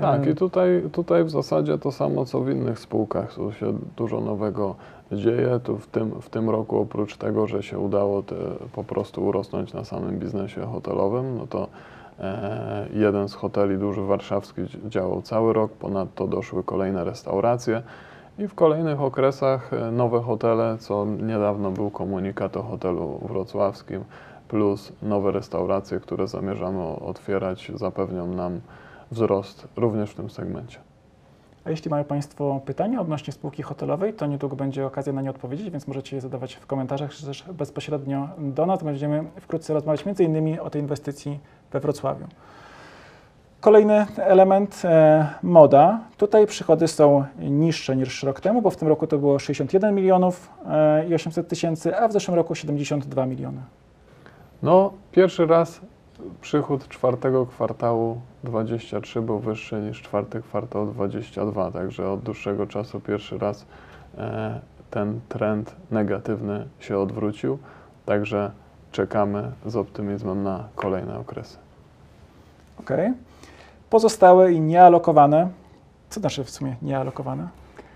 Tak, 0.01 0.27
E, 0.27 0.31
i 0.31 0.35
tutaj, 0.35 0.83
tutaj 0.93 1.25
w 1.25 1.31
zasadzie 1.31 1.79
to 1.79 1.93
samo 1.93 2.25
co 2.25 2.41
w 2.41 2.51
innych 2.51 2.79
spółkach. 2.79 3.35
Tu 3.35 3.53
się 3.53 3.73
dużo 3.97 4.21
nowego 4.21 4.75
dzieje. 5.13 5.61
Tu 5.65 5.79
w 5.79 5.87
tym, 5.87 6.11
w 6.21 6.29
tym 6.29 6.51
roku 6.51 6.79
oprócz 6.81 7.17
tego, 7.17 7.47
że 7.47 7.63
się 7.63 7.79
udało 7.79 8.23
te, 8.23 8.35
po 8.73 8.85
prostu 8.85 9.27
urosnąć 9.27 9.73
na 9.73 9.85
samym 9.85 10.19
biznesie 10.19 10.61
hotelowym, 10.67 11.39
no 11.39 11.47
to 11.47 11.69
e, 12.21 12.87
jeden 12.95 13.29
z 13.29 13.35
hoteli 13.35 13.79
duży 13.79 14.03
warszawski 14.03 14.63
dzi- 14.63 14.79
działał 14.89 15.23
cały 15.23 15.53
rok, 15.53 15.73
ponadto 15.73 16.27
doszły 16.27 16.65
kolejne 16.65 17.05
restauracje 17.05 17.83
i 18.39 18.49
w 18.49 18.55
kolejnych 18.55 19.01
okresach 19.01 19.73
e, 19.73 19.91
nowe 19.91 20.21
hotele, 20.21 20.77
co 20.79 21.07
niedawno 21.27 21.71
był 21.71 21.91
komunikat 21.91 22.57
o 22.57 22.63
hotelu 22.63 23.21
wrocławskim, 23.23 24.05
plus 24.49 24.93
nowe 25.03 25.31
restauracje, 25.33 26.01
które 26.01 26.29
zamierzamy 26.29 26.83
otwierać, 26.85 27.73
zapewnią 27.75 28.27
nam 28.27 28.61
wzrost 29.11 29.69
również 29.77 30.11
w 30.11 30.15
tym 30.15 30.31
segmencie. 30.31 30.79
A 31.65 31.71
jeśli 31.71 31.91
mają 31.91 32.05
Państwo 32.05 32.61
pytania 32.65 33.01
odnośnie 33.01 33.33
spółki 33.33 33.63
hotelowej, 33.63 34.15
to 34.15 34.27
niedługo 34.27 34.57
będzie 34.57 34.87
okazja 34.87 35.13
na 35.13 35.23
nie 35.23 35.31
odpowiedzieć, 35.31 35.71
więc 35.71 35.87
możecie 35.87 36.17
je 36.17 36.23
zadawać 36.23 36.55
w 36.55 36.67
komentarzach, 36.67 37.15
czy 37.15 37.27
też 37.27 37.45
bezpośrednio 37.53 38.29
do 38.39 38.67
nas. 38.67 38.83
Będziemy 38.83 39.25
wkrótce 39.41 39.75
rozmawiać 39.75 40.05
innymi 40.19 40.61
o 40.61 40.71
tej 40.71 40.83
inwestycji 40.83 41.39
we 41.73 41.81
Wrocławiu. 41.81 42.27
Kolejny 43.61 44.07
element, 44.17 44.83
e, 44.85 45.27
moda. 45.43 46.01
Tutaj 46.17 46.47
przychody 46.47 46.89
są 46.89 47.25
niższe 47.39 47.97
niż 47.97 48.23
rok 48.23 48.41
temu, 48.41 48.63
bo 48.63 48.71
w 48.71 48.77
tym 48.77 48.89
roku 48.89 49.07
to 49.07 49.19
było 49.19 49.39
61 49.39 49.95
milionów 49.95 50.51
e, 50.67 51.09
i 51.09 51.15
800 51.15 51.49
tysięcy, 51.49 51.97
a 51.97 52.09
w 52.09 52.13
zeszłym 52.13 52.35
roku 52.35 52.55
72 52.55 53.27
miliony. 53.27 53.61
No, 54.63 54.93
pierwszy 55.13 55.47
raz 55.47 55.81
przychód 56.41 56.89
czwartego 56.89 57.47
kwartału 57.47 58.21
23 58.45 59.23
był 59.23 59.39
wyższy 59.39 59.81
niż 59.81 60.03
czwarty 60.03 60.41
kwartał 60.41 60.87
22, 60.87 61.71
także 61.71 62.11
od 62.11 62.21
dłuższego 62.21 62.67
czasu 62.67 63.01
pierwszy 63.01 63.39
raz 63.39 63.67
e, 64.19 64.61
ten 64.91 65.21
trend 65.29 65.77
negatywny 65.91 66.69
się 66.81 66.99
odwrócił, 66.99 67.59
także 68.07 68.51
czekamy 68.93 69.53
z 69.67 69.77
optymizmem 69.77 70.43
na 70.43 70.65
kolejne 70.75 71.19
okresy. 71.19 71.57
Ok. 72.81 72.91
Pozostałe 73.91 74.53
i 74.53 74.61
niealokowane. 74.61 75.49
Co 76.11 76.21
znaczy 76.21 76.45
w 76.45 76.51
sumie 76.51 76.77
niealokowane? 76.83 77.49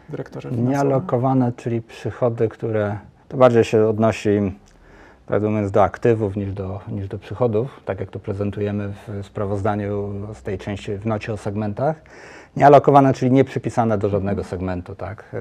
Dyrektorze 0.08 0.50
finansowym? 0.50 0.72
Niealokowane, 0.72 1.52
czyli 1.56 1.82
przychody, 1.82 2.48
które 2.48 2.98
to 3.28 3.36
bardziej 3.36 3.64
się 3.64 3.86
odnosi, 3.86 4.52
prawdę 5.26 5.48
mówiąc, 5.48 5.70
do 5.70 5.82
aktywów 5.82 6.36
niż 6.36 6.52
do, 6.52 6.80
niż 6.88 7.08
do 7.08 7.18
przychodów, 7.18 7.80
tak 7.84 8.00
jak 8.00 8.10
to 8.10 8.18
prezentujemy 8.18 8.92
w 9.06 9.26
sprawozdaniu 9.26 10.12
z 10.34 10.42
tej 10.42 10.58
części 10.58 10.96
w 10.96 11.06
nocie 11.06 11.32
o 11.32 11.36
segmentach. 11.36 11.96
Niealokowane, 12.56 13.12
czyli 13.12 13.30
nie 13.32 13.44
przypisane 13.44 13.98
do 13.98 14.08
żadnego 14.08 14.44
segmentu, 14.44 14.94
tak. 14.94 15.36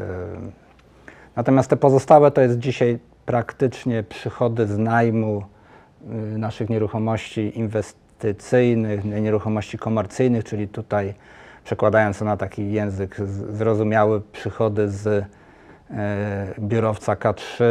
Natomiast 1.35 1.69
te 1.69 1.77
pozostałe 1.77 2.31
to 2.31 2.41
jest 2.41 2.59
dzisiaj 2.59 2.99
praktycznie 3.25 4.03
przychody 4.03 4.67
z 4.67 4.77
najmu 4.77 5.43
y, 6.33 6.37
naszych 6.37 6.69
nieruchomości 6.69 7.59
inwestycyjnych, 7.59 9.05
nieruchomości 9.05 9.77
komercyjnych, 9.77 10.43
czyli 10.43 10.67
tutaj 10.67 11.13
przekładając 11.63 12.19
to 12.19 12.25
na 12.25 12.37
taki 12.37 12.71
język 12.71 13.15
zrozumiały, 13.51 14.21
przychody 14.21 14.89
z 14.89 15.07
e, 15.07 15.25
biurowca 16.59 17.15
K3 17.15 17.63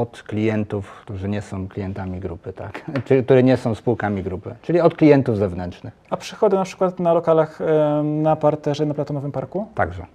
od 0.00 0.22
klientów, 0.22 0.90
którzy 1.02 1.28
nie 1.28 1.42
są 1.42 1.68
klientami 1.68 2.20
grupy, 2.20 2.52
tak? 2.52 2.84
Czyli, 3.06 3.24
które 3.24 3.42
nie 3.42 3.56
są 3.56 3.74
spółkami 3.74 4.22
grupy, 4.22 4.54
czyli 4.62 4.80
od 4.80 4.94
klientów 4.94 5.36
zewnętrznych 5.36 5.94
A 6.10 6.16
przychody 6.16 6.56
na 6.56 6.64
przykład 6.64 7.00
na 7.00 7.12
lokalach 7.14 7.58
na 8.04 8.36
parterze 8.36 8.86
na 8.86 8.94
Platonowym 8.94 9.32
Parku? 9.32 9.66
także. 9.74 10.06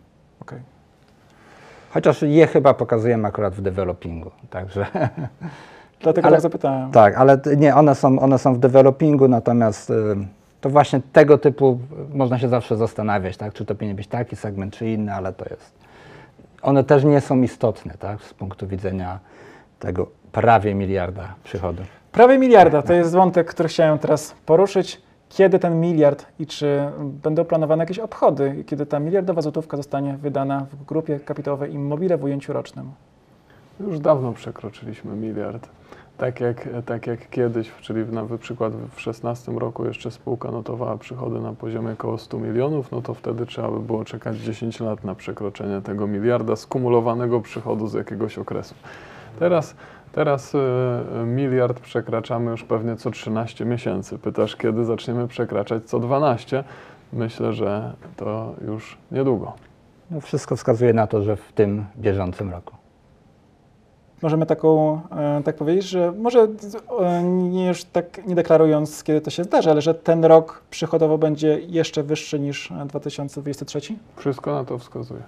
Okej. 0.41 0.59
Chociaż 1.91 2.21
je 2.21 2.47
chyba 2.47 2.73
pokazujemy 2.73 3.27
akurat 3.27 3.53
w 3.55 3.61
developingu, 3.61 4.31
także 4.49 4.85
Dlatego 6.01 6.27
Ale- 6.27 6.37
tak 6.37 6.41
zapytałem. 6.41 6.91
tak, 6.91 7.17
ale 7.17 7.39
nie, 7.57 7.75
one 7.75 7.95
są, 7.95 8.19
one 8.19 8.37
są 8.37 8.53
w 8.53 8.59
developingu, 8.59 9.27
natomiast 9.27 9.89
y, 9.89 9.93
to 10.61 10.69
właśnie 10.69 11.01
tego 11.13 11.37
typu 11.37 11.79
y, 12.13 12.17
można 12.17 12.39
się 12.39 12.49
zawsze 12.49 12.77
zastanawiać, 12.77 13.37
tak? 13.37 13.53
czy 13.53 13.65
to 13.65 13.75
powinien 13.75 13.95
być 13.95 14.07
taki 14.07 14.35
segment, 14.35 14.73
czy 14.73 14.89
inny, 14.89 15.13
ale 15.13 15.33
to 15.33 15.45
jest. 15.49 15.71
One 16.61 16.83
też 16.83 17.03
nie 17.03 17.21
są 17.21 17.41
istotne, 17.41 17.93
tak? 17.99 18.21
z 18.21 18.33
punktu 18.33 18.67
widzenia 18.67 19.19
tego 19.79 20.07
prawie 20.31 20.75
miliarda 20.75 21.35
przychodu. 21.43 21.83
Prawie 22.11 22.37
miliarda 22.37 22.81
to 22.81 22.93
jest 22.93 23.13
wątek, 23.13 23.47
który 23.47 23.69
chciałem 23.69 23.99
teraz 23.99 24.35
poruszyć. 24.45 25.01
Kiedy 25.29 25.59
ten 25.59 25.81
miliard 25.81 26.25
i 26.39 26.47
czy 26.47 26.81
będą 26.99 27.45
planowane 27.45 27.83
jakieś 27.83 27.99
obchody, 27.99 28.63
kiedy 28.67 28.85
ta 28.85 28.99
miliardowa 28.99 29.41
złotówka 29.41 29.77
zostanie 29.77 30.17
wydana 30.17 30.65
w 30.71 30.85
grupie 30.85 31.19
kapitałowej 31.19 31.73
Immobile 31.73 32.17
w 32.17 32.23
ujęciu 32.23 32.53
rocznym? 32.53 32.91
Już 33.79 33.99
dawno 33.99 34.33
przekroczyliśmy 34.33 35.15
miliard. 35.15 35.69
Tak 36.17 36.39
jak, 36.39 36.69
tak 36.85 37.07
jak 37.07 37.29
kiedyś, 37.29 37.71
czyli 37.81 38.05
na 38.05 38.37
przykład 38.37 38.73
w 38.95 39.01
16 39.01 39.51
roku 39.51 39.85
jeszcze 39.85 40.11
spółka 40.11 40.51
notowała 40.51 40.97
przychody 40.97 41.39
na 41.39 41.53
poziomie 41.53 41.91
około 41.91 42.17
100 42.17 42.39
milionów, 42.39 42.91
no 42.91 43.01
to 43.01 43.13
wtedy 43.13 43.45
trzeba 43.45 43.71
by 43.71 43.79
było 43.79 44.05
czekać 44.05 44.37
10 44.37 44.79
lat 44.79 45.03
na 45.03 45.15
przekroczenie 45.15 45.81
tego 45.81 46.07
miliarda 46.07 46.55
skumulowanego 46.55 47.41
przychodu 47.41 47.87
z 47.87 47.93
jakiegoś 47.93 48.37
okresu. 48.37 48.75
Teraz, 49.39 49.75
teraz 50.11 50.55
e, 50.55 51.25
miliard 51.25 51.79
przekraczamy 51.79 52.51
już 52.51 52.63
pewnie 52.63 52.95
co 52.95 53.11
13 53.11 53.65
miesięcy. 53.65 54.17
Pytasz, 54.17 54.55
kiedy 54.55 54.85
zaczniemy 54.85 55.27
przekraczać 55.27 55.83
co 55.83 55.99
12? 55.99 56.63
Myślę, 57.13 57.53
że 57.53 57.93
to 58.15 58.53
już 58.67 58.97
niedługo. 59.11 59.53
No 60.11 60.21
wszystko 60.21 60.55
wskazuje 60.55 60.93
na 60.93 61.07
to, 61.07 61.21
że 61.21 61.35
w 61.35 61.51
tym 61.51 61.85
bieżącym 61.97 62.51
roku. 62.51 62.75
Możemy 64.21 64.45
taką, 64.45 65.01
e, 65.11 65.41
tak 65.43 65.55
powiedzieć, 65.55 65.83
że 65.83 66.11
może 66.11 66.47
e, 66.99 67.23
nie 67.23 67.67
już 67.67 67.83
tak 67.83 68.25
nie 68.27 68.35
deklarując, 68.35 69.03
kiedy 69.03 69.21
to 69.21 69.29
się 69.29 69.43
zdarzy, 69.43 69.71
ale 69.71 69.81
że 69.81 69.93
ten 69.93 70.25
rok 70.25 70.63
przychodowo 70.69 71.17
będzie 71.17 71.59
jeszcze 71.59 72.03
wyższy 72.03 72.39
niż 72.39 72.71
e, 72.71 72.85
2023? 72.85 73.79
Wszystko 74.15 74.53
na 74.53 74.65
to 74.65 74.77
wskazuje. 74.77 75.21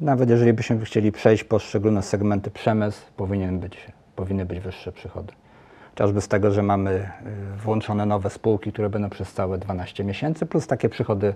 Nawet 0.00 0.30
jeżeli 0.30 0.52
byśmy 0.52 0.84
chcieli 0.84 1.12
przejść 1.12 1.44
poszczególne 1.44 2.02
segmenty 2.02 2.50
przemysł, 2.50 3.02
powinien 3.16 3.58
być, 3.58 3.86
powinny 4.16 4.46
być 4.46 4.60
wyższe 4.60 4.92
przychody. 4.92 5.32
chociażby 5.90 6.20
z 6.20 6.28
tego, 6.28 6.50
że 6.50 6.62
mamy 6.62 6.90
y, 6.90 7.56
włączone 7.56 8.06
nowe 8.06 8.30
spółki, 8.30 8.72
które 8.72 8.90
będą 8.90 9.10
przez 9.10 9.32
całe 9.32 9.58
12 9.58 10.04
miesięcy, 10.04 10.46
plus 10.46 10.66
takie 10.66 10.88
przychody 10.88 11.34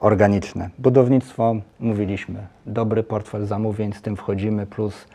organiczne. 0.00 0.70
Budownictwo, 0.78 1.56
mówiliśmy, 1.80 2.46
dobry 2.66 3.02
portfel 3.02 3.46
zamówień, 3.46 3.92
z 3.92 4.02
tym 4.02 4.16
wchodzimy, 4.16 4.66
plus 4.66 5.06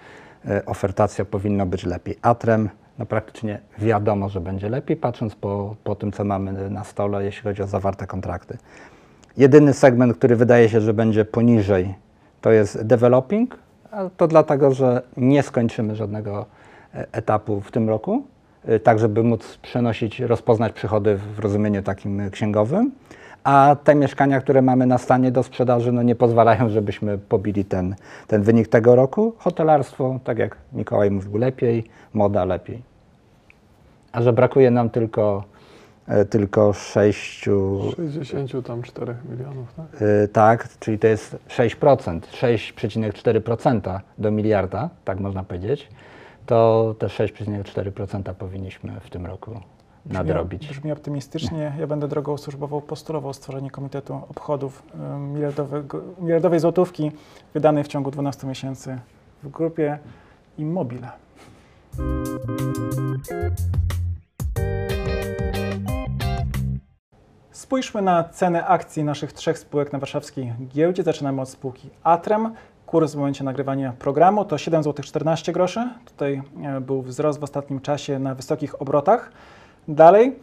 y, 0.45 0.65
ofertacja 0.65 1.25
powinno 1.25 1.65
być 1.65 1.83
lepiej. 1.83 2.17
Atrem, 2.21 2.69
no 2.99 3.05
praktycznie 3.05 3.59
wiadomo, 3.77 4.29
że 4.29 4.41
będzie 4.41 4.69
lepiej, 4.69 4.97
patrząc 4.97 5.35
po, 5.35 5.75
po 5.83 5.95
tym, 5.95 6.11
co 6.11 6.23
mamy 6.23 6.69
na 6.69 6.83
stole, 6.83 7.23
jeśli 7.25 7.43
chodzi 7.43 7.61
o 7.61 7.67
zawarte 7.67 8.07
kontrakty. 8.07 8.57
Jedyny 9.37 9.73
segment, 9.73 10.17
który 10.17 10.35
wydaje 10.35 10.69
się, 10.69 10.81
że 10.81 10.93
będzie 10.93 11.25
poniżej, 11.25 11.95
to 12.43 12.51
jest 12.51 12.81
developing, 12.87 13.57
to 14.17 14.27
dlatego, 14.27 14.71
że 14.71 15.01
nie 15.17 15.43
skończymy 15.43 15.95
żadnego 15.95 16.45
e, 16.95 17.07
etapu 17.11 17.61
w 17.61 17.71
tym 17.71 17.89
roku, 17.89 18.23
e, 18.65 18.79
tak 18.79 18.99
żeby 18.99 19.23
móc 19.23 19.57
przenosić, 19.57 20.19
rozpoznać 20.19 20.73
przychody 20.73 21.17
w 21.35 21.39
rozumieniu 21.39 21.83
takim 21.83 22.19
e, 22.19 22.29
księgowym, 22.29 22.91
a 23.43 23.75
te 23.83 23.95
mieszkania, 23.95 24.41
które 24.41 24.61
mamy 24.61 24.85
na 24.85 24.97
stanie 24.97 25.31
do 25.31 25.43
sprzedaży, 25.43 25.91
no 25.91 26.03
nie 26.03 26.15
pozwalają, 26.15 26.69
żebyśmy 26.69 27.17
pobili 27.17 27.65
ten, 27.65 27.95
ten 28.27 28.43
wynik 28.43 28.67
tego 28.67 28.95
roku. 28.95 29.33
Hotelarstwo, 29.37 30.19
tak 30.23 30.37
jak 30.37 30.57
Mikołaj 30.73 31.11
mówił, 31.11 31.37
lepiej, 31.37 31.83
moda 32.13 32.45
lepiej. 32.45 32.81
A 34.11 34.21
że 34.21 34.33
brakuje 34.33 34.71
nam 34.71 34.89
tylko, 34.89 35.43
tylko 36.29 36.73
6, 36.73 37.49
64 38.23 39.15
milionów, 39.29 39.73
tak? 39.73 40.01
y, 40.01 40.27
tak, 40.27 40.79
czyli 40.79 40.99
to 40.99 41.07
jest 41.07 41.37
6%, 41.47 42.19
6,4% 42.19 43.99
do 44.17 44.31
miliarda, 44.31 44.89
tak 45.05 45.19
można 45.19 45.43
powiedzieć, 45.43 45.89
to 46.45 46.95
te 46.99 47.07
6,4% 47.07 48.33
powinniśmy 48.33 48.99
w 48.99 49.09
tym 49.09 49.25
roku 49.25 49.59
nadrobić. 50.05 50.67
Brzmi 50.67 50.91
optymistycznie. 50.91 51.73
Ja 51.79 51.87
będę 51.87 52.07
drogą 52.07 52.37
służbową 52.37 52.81
postulował 52.81 53.33
stworzenie 53.33 53.71
Komitetu 53.71 54.21
Obchodów 54.29 54.83
miliardowej 56.19 56.59
złotówki 56.59 57.11
wydanej 57.53 57.83
w 57.83 57.87
ciągu 57.87 58.11
12 58.11 58.47
miesięcy 58.47 58.99
w 59.43 59.49
grupie 59.49 59.99
Immobile. 60.57 61.11
Spójrzmy 67.63 68.01
na 68.01 68.23
cenę 68.23 68.67
akcji 68.67 69.03
naszych 69.03 69.33
trzech 69.33 69.59
spółek 69.59 69.93
na 69.93 69.99
warszawskiej 69.99 70.53
giełdzie. 70.67 71.03
Zaczynamy 71.03 71.41
od 71.41 71.49
spółki 71.49 71.89
Atrem. 72.03 72.53
Kurs 72.85 73.13
w 73.13 73.15
momencie 73.15 73.43
nagrywania 73.43 73.93
programu 73.99 74.45
to 74.45 74.55
7,14 74.55 75.45
zł. 75.53 75.83
Tutaj 76.05 76.41
e, 76.63 76.81
był 76.81 77.01
wzrost 77.01 77.39
w 77.39 77.43
ostatnim 77.43 77.81
czasie 77.81 78.19
na 78.19 78.35
wysokich 78.35 78.81
obrotach. 78.81 79.31
Dalej 79.87 80.35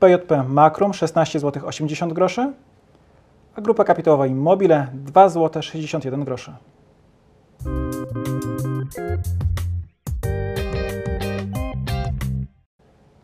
PJP 0.00 0.42
Makrum 0.48 0.94
16 0.94 1.40
zł 1.40 1.66
80 1.66 2.12
groszy, 2.12 2.52
a 3.56 3.60
grupa 3.60 3.84
kapitałowa 3.84 4.26
Immobile 4.26 4.86
2 4.94 5.28
zł 5.28 5.62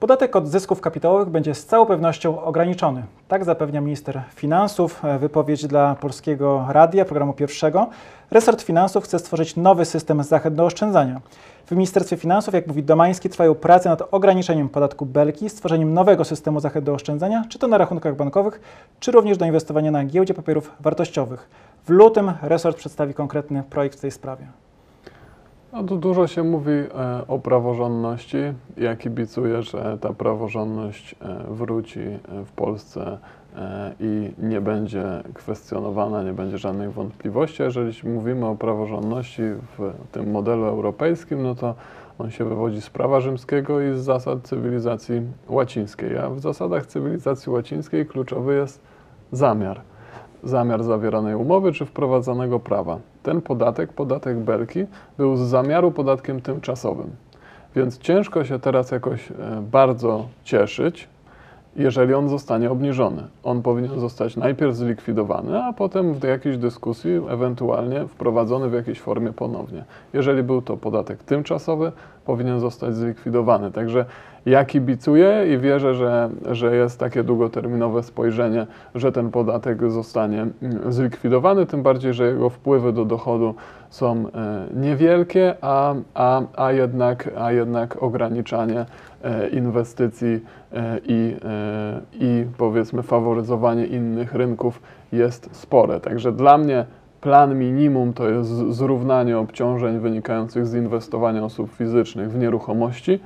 Podatek 0.01 0.37
od 0.37 0.49
zysków 0.49 0.81
kapitałowych 0.81 1.29
będzie 1.29 1.55
z 1.55 1.67
całą 1.67 1.87
pewnością 1.87 2.43
ograniczony. 2.43 3.03
Tak 3.29 3.45
zapewnia 3.45 3.81
minister 3.81 4.23
finansów. 4.35 5.05
E, 5.05 5.19
Wypowiedź 5.19 5.67
dla 5.67 5.95
Polskiego 5.95 6.67
Radia, 6.69 7.05
programu 7.05 7.33
pierwszego. 7.33 7.87
Resort 8.31 8.63
finansów 8.63 9.05
chce 9.05 9.19
stworzyć 9.19 9.57
nowy 9.57 9.85
system 9.85 10.23
zachęt 10.23 10.57
do 10.57 10.65
oszczędzania. 10.65 11.21
W 11.67 11.71
Ministerstwie 11.71 12.17
Finansów, 12.17 12.55
jak 12.55 12.67
mówi 12.67 12.83
Domański, 12.83 13.29
trwają 13.29 13.55
prace 13.55 13.89
nad 13.89 14.03
ograniczeniem 14.11 14.69
podatku 14.69 15.07
belki, 15.07 15.51
stworzeniem 15.51 15.95
nowego 15.95 16.25
systemu 16.25 16.61
zachęt 16.61 16.87
do 16.87 16.95
oszczędzania, 16.95 17.45
czy 17.49 17.59
to 17.59 17.69
na 17.69 17.79
rachunkach 17.79 18.17
bankowych, 18.17 18.61
czy 19.01 19.13
również 19.13 19.39
do 19.39 19.47
inwestowania 19.47 19.91
na 19.91 20.05
giełdzie 20.05 20.35
papierów 20.35 20.73
wartościowych. 20.81 21.49
W 21.85 21.91
lutym 21.91 22.33
resort 22.43 22.77
przedstawi 22.77 23.15
konkretny 23.15 23.63
projekt 23.71 23.99
w 23.99 24.01
tej 24.01 24.11
sprawie. 24.11 24.47
No 25.73 25.83
dużo 25.83 26.27
się 26.27 26.43
mówi 26.43 26.71
e, 26.71 26.89
o 27.29 27.39
praworządności. 27.39 28.37
Ja 28.77 28.97
kibicuję, 28.97 29.63
że 29.63 29.99
ta 30.01 30.13
praworządność 30.13 31.15
e, 31.15 31.45
wróci 31.51 32.01
e, 32.01 32.19
w 32.45 32.53
Polsce 32.53 33.19
i 34.01 34.33
nie 34.39 34.61
będzie 34.61 35.05
kwestionowana, 35.35 36.23
nie 36.23 36.33
będzie 36.33 36.59
żadnych 36.59 36.93
wątpliwości. 36.93 37.63
Jeżeli 37.63 38.09
mówimy 38.09 38.47
o 38.47 38.57
praworządności 38.57 39.43
w 39.79 39.93
tym 40.13 40.31
modelu 40.31 40.65
europejskim, 40.65 41.43
no 41.43 41.55
to 41.55 41.75
on 42.19 42.31
się 42.31 42.45
wywodzi 42.45 42.81
z 42.81 42.91
prawa 42.91 43.21
rzymskiego 43.21 43.81
i 43.81 43.95
z 43.95 43.99
zasad 43.99 44.43
cywilizacji 44.43 45.23
łacińskiej. 45.49 46.19
A 46.19 46.31
w 46.31 46.41
zasadach 46.41 46.87
cywilizacji 46.87 47.53
łacińskiej 47.53 48.07
kluczowy 48.07 48.55
jest 48.55 48.81
zamiar 49.33 49.81
zamiar 50.43 50.83
zawieranej 50.83 51.35
umowy 51.35 51.73
czy 51.73 51.87
wprowadzanego 51.87 52.61
prawa. 52.61 52.99
Ten 53.23 53.41
podatek, 53.43 53.93
podatek 53.93 54.39
Belki, 54.39 54.87
był 55.19 55.37
z 55.37 55.41
zamiaru 55.41 55.91
podatkiem 55.93 56.41
tymczasowym. 56.41 57.11
Więc 57.77 57.99
ciężko 57.99 58.45
się 58.45 58.59
teraz 58.59 58.91
jakoś 58.91 59.31
e, 59.31 59.35
bardzo 59.73 60.29
cieszyć, 60.45 61.09
jeżeli 61.83 62.15
on 62.15 62.29
zostanie 62.29 62.71
obniżony. 62.71 63.23
On 63.43 63.63
powinien 63.63 64.01
zostać 64.01 64.37
najpierw 64.37 64.77
zlikwidowany, 64.77 65.63
a 65.65 65.73
potem 65.73 66.15
w 66.15 66.23
jakiejś 66.23 66.57
dyskusji 66.57 67.21
ewentualnie 67.29 68.07
wprowadzony 68.09 68.69
w 68.69 68.73
jakiejś 68.73 69.01
formie 69.01 69.33
ponownie. 69.33 69.85
Jeżeli 70.13 70.43
był 70.43 70.63
to 70.63 70.77
podatek 70.77 71.23
tymczasowy, 71.23 71.93
powinien 72.25 72.61
zostać 72.61 72.95
zlikwidowany. 72.95 73.71
Także 73.71 74.05
ja 74.47 74.65
kibicuję 74.65 75.55
i 75.55 75.59
wierzę, 75.59 75.95
że, 75.95 76.31
że 76.51 76.77
jest 76.77 77.01
takie 77.01 77.25
długoterminowe 77.25 78.03
spojrzenie, 78.03 78.67
że 78.95 79.13
ten 79.13 79.31
podatek 79.31 79.91
zostanie 79.91 80.41
mm, 80.41 80.93
zlikwidowany, 80.93 81.67
tym 81.67 81.83
bardziej, 81.83 82.15
że 82.15 82.27
jego 82.27 82.51
wpływy 82.51 82.93
do 82.93 83.05
dochodu 83.05 83.55
są 83.91 84.25
e, 84.35 84.67
niewielkie, 84.75 85.55
a, 85.61 85.95
a, 86.15 86.43
a, 86.57 86.73
jednak, 86.73 87.31
a 87.39 87.53
jednak 87.53 88.03
ograniczanie 88.03 88.87
inwestycji 89.53 90.41
e, 90.73 90.99
i, 91.05 91.37
i 92.13 92.47
powiedzmy 92.59 93.03
faworyzowanie 93.03 93.87
innych 93.87 94.35
rynków 94.35 94.83
jest 95.13 95.49
spore. 95.53 96.01
Także 96.01 96.33
dla 96.33 96.59
mnie 96.59 96.85
plan 97.21 97.59
minimum 97.59 98.13
to 98.13 98.29
jest 98.29 98.51
zrównanie 98.51 99.39
obciążeń 99.39 99.99
wynikających 99.99 100.67
z 100.67 100.75
inwestowania 100.75 101.45
osób 101.45 101.71
fizycznych 101.73 102.33
w 102.33 102.39
nieruchomości 102.39 103.21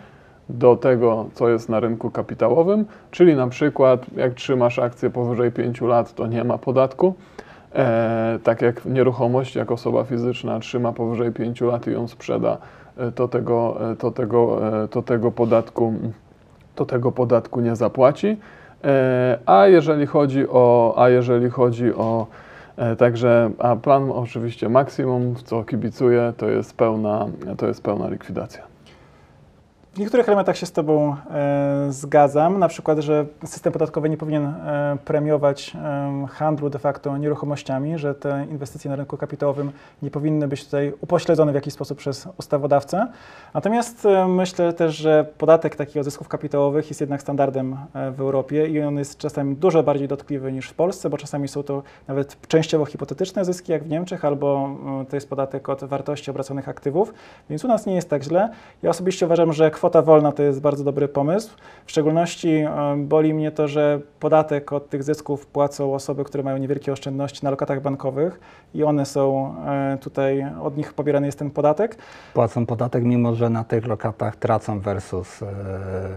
do 0.48 0.76
tego, 0.76 1.26
co 1.34 1.48
jest 1.48 1.68
na 1.68 1.80
rynku 1.80 2.10
kapitałowym, 2.10 2.84
czyli 3.10 3.34
na 3.34 3.48
przykład 3.48 4.06
jak 4.16 4.34
trzymasz 4.34 4.78
akcję 4.78 5.10
powyżej 5.10 5.52
5 5.52 5.80
lat, 5.80 6.14
to 6.14 6.26
nie 6.26 6.44
ma 6.44 6.58
podatku. 6.58 7.14
E, 7.74 8.38
tak 8.42 8.62
jak 8.62 8.84
nieruchomość, 8.84 9.56
jak 9.56 9.72
osoba 9.72 10.04
fizyczna 10.04 10.60
trzyma 10.60 10.92
powyżej 10.92 11.32
5 11.32 11.60
lat 11.60 11.86
i 11.86 11.90
ją 11.90 12.08
sprzeda, 12.08 12.52
e, 12.52 12.58
to 13.14 13.28
tego, 13.28 13.90
e, 13.92 13.96
to 13.96 14.10
tego, 14.10 14.68
e, 14.84 14.88
to 14.88 15.02
tego 15.02 15.32
podatku 15.32 15.92
to 16.74 16.84
tego 16.86 17.12
podatku 17.12 17.60
nie 17.60 17.76
zapłaci. 17.76 18.36
E, 18.84 19.38
a 19.46 19.66
jeżeli 19.66 20.06
chodzi 20.06 20.48
o, 20.48 20.94
a 20.96 21.08
jeżeli 21.08 21.50
chodzi 21.50 21.94
o 21.94 22.26
e, 22.76 22.96
Także, 22.96 23.50
a 23.58 23.76
plan 23.76 24.10
oczywiście 24.10 24.68
maksimum, 24.68 25.34
w 25.34 25.42
co 25.42 25.64
kibicuję, 25.64 26.32
to 26.36 26.48
jest 26.48 26.76
pełna, 26.76 27.26
to 27.56 27.66
jest 27.66 27.82
pełna 27.82 28.08
likwidacja. 28.08 28.73
W 29.94 29.98
niektórych 29.98 30.28
elementach 30.28 30.56
się 30.56 30.66
z 30.66 30.72
Tobą 30.72 31.16
e, 31.30 31.86
zgadzam, 31.90 32.58
na 32.58 32.68
przykład, 32.68 32.98
że 32.98 33.26
system 33.44 33.72
podatkowy 33.72 34.08
nie 34.08 34.16
powinien 34.16 34.44
e, 34.44 34.96
premiować 35.04 35.72
e, 35.74 36.26
handlu 36.30 36.70
de 36.70 36.78
facto 36.78 37.16
nieruchomościami, 37.16 37.98
że 37.98 38.14
te 38.14 38.46
inwestycje 38.50 38.90
na 38.90 38.96
rynku 38.96 39.16
kapitałowym 39.16 39.72
nie 40.02 40.10
powinny 40.10 40.48
być 40.48 40.64
tutaj 40.64 40.92
upośledzone 41.00 41.52
w 41.52 41.54
jakiś 41.54 41.74
sposób 41.74 41.98
przez 41.98 42.28
ustawodawcę. 42.38 43.06
Natomiast 43.54 44.06
e, 44.06 44.28
myślę 44.28 44.72
też, 44.72 44.96
że 44.96 45.26
podatek 45.38 45.76
takich 45.76 46.04
zysków 46.04 46.28
kapitałowych 46.28 46.88
jest 46.88 47.00
jednak 47.00 47.22
standardem 47.22 47.76
e, 47.94 48.10
w 48.10 48.20
Europie 48.20 48.66
i 48.68 48.82
on 48.82 48.98
jest 48.98 49.18
czasami 49.18 49.56
dużo 49.56 49.82
bardziej 49.82 50.08
dotkliwy 50.08 50.52
niż 50.52 50.68
w 50.68 50.74
Polsce, 50.74 51.10
bo 51.10 51.18
czasami 51.18 51.48
są 51.48 51.62
to 51.62 51.82
nawet 52.08 52.48
częściowo 52.48 52.84
hipotetyczne 52.84 53.44
zyski, 53.44 53.72
jak 53.72 53.84
w 53.84 53.88
Niemczech, 53.88 54.24
albo 54.24 54.70
e, 55.02 55.04
to 55.04 55.16
jest 55.16 55.28
podatek 55.28 55.68
od 55.68 55.84
wartości 55.84 56.30
obraconych 56.30 56.68
aktywów, 56.68 57.14
więc 57.50 57.64
u 57.64 57.68
nas 57.68 57.86
nie 57.86 57.94
jest 57.94 58.10
tak 58.10 58.22
źle. 58.22 58.48
Ja 58.82 58.90
osobiście 58.90 59.26
uważam, 59.26 59.52
że 59.52 59.70
kwota 59.70 59.83
wolna 60.02 60.32
to 60.32 60.42
jest 60.42 60.60
bardzo 60.60 60.84
dobry 60.84 61.08
pomysł. 61.08 61.56
W 61.86 61.90
szczególności 61.90 62.48
e, 62.48 62.96
boli 62.98 63.34
mnie 63.34 63.50
to, 63.50 63.68
że 63.68 64.00
podatek 64.20 64.72
od 64.72 64.88
tych 64.88 65.02
zysków 65.02 65.46
płacą 65.46 65.94
osoby, 65.94 66.24
które 66.24 66.42
mają 66.42 66.56
niewielkie 66.56 66.92
oszczędności 66.92 67.44
na 67.44 67.50
lokatach 67.50 67.82
bankowych 67.82 68.40
i 68.74 68.84
one 68.84 69.06
są 69.06 69.54
e, 69.66 69.98
tutaj, 70.00 70.46
od 70.62 70.76
nich 70.76 70.92
pobierany 70.92 71.26
jest 71.26 71.38
ten 71.38 71.50
podatek. 71.50 71.96
Płacą 72.34 72.66
podatek, 72.66 73.04
mimo 73.04 73.34
że 73.34 73.50
na 73.50 73.64
tych 73.64 73.86
lokatach 73.86 74.36
tracą 74.36 74.80
versus, 74.80 75.42
e, 75.42 75.46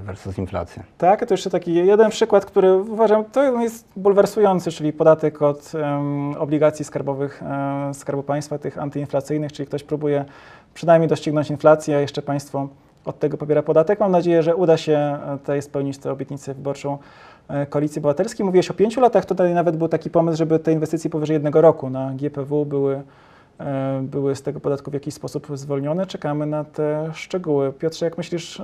versus 0.04 0.38
inflację. 0.38 0.84
Tak, 0.98 1.26
to 1.26 1.34
jeszcze 1.34 1.50
taki 1.50 1.74
jeden 1.74 2.10
przykład, 2.10 2.46
który 2.46 2.76
uważam, 2.76 3.26
to 3.26 3.62
jest 3.62 3.88
bulwersujący, 3.96 4.72
czyli 4.72 4.94
podatek 4.94 5.42
od 5.42 5.72
em, 5.76 6.36
obligacji 6.40 6.86
skarbowych 6.86 7.44
e, 7.44 7.94
Skarbu 7.94 8.24
Państwa, 8.24 8.58
tych 8.58 8.78
antyinflacyjnych, 8.78 9.52
czyli 9.54 9.68
ktoś 9.68 9.84
próbuje 9.84 10.26
przynajmniej 10.74 11.10
doścignąć 11.10 11.50
inflację, 11.50 11.98
a 11.98 12.00
jeszcze 12.00 12.22
państwo 12.22 12.68
od 13.08 13.20
tego 13.20 13.38
pobiera 13.38 13.63
podatek. 13.63 14.00
Mam 14.00 14.12
nadzieję, 14.12 14.43
że 14.43 14.56
uda 14.56 14.78
się 14.78 14.93
e, 14.93 15.38
tutaj 15.38 15.62
spełnić 15.62 15.98
tę 15.98 16.12
obietnicę 16.12 16.54
wyborczą 16.54 16.98
e, 17.48 17.65
Koalicji 17.65 18.00
Obywatelskiej. 18.00 18.46
Mówiłeś 18.46 18.72
o 18.72 18.74
pięciu 18.74 19.02
latach, 19.02 19.26
tutaj 19.26 19.54
nawet 19.54 19.78
był 19.78 19.88
taki 19.88 20.10
pomysł, 20.10 20.38
żeby 20.38 20.60
te 20.60 20.72
inwestycje 20.72 21.10
powyżej 21.10 21.34
jednego 21.34 21.62
roku 21.62 21.89
na 21.89 22.13
GPW 22.13 22.65
były, 22.65 23.02
e, 23.60 24.00
były 24.04 24.36
z 24.36 24.41
tego 24.41 24.60
podatku 24.60 24.91
w 24.91 24.93
jakiś 24.93 25.13
sposób 25.13 25.48
zwolnione. 25.54 26.06
Czekamy 26.06 26.46
na 26.46 26.63
te 26.63 27.10
szczegóły. 27.13 27.74
Piotrze, 27.74 28.06
jak 28.06 28.17
myślisz, 28.17 28.62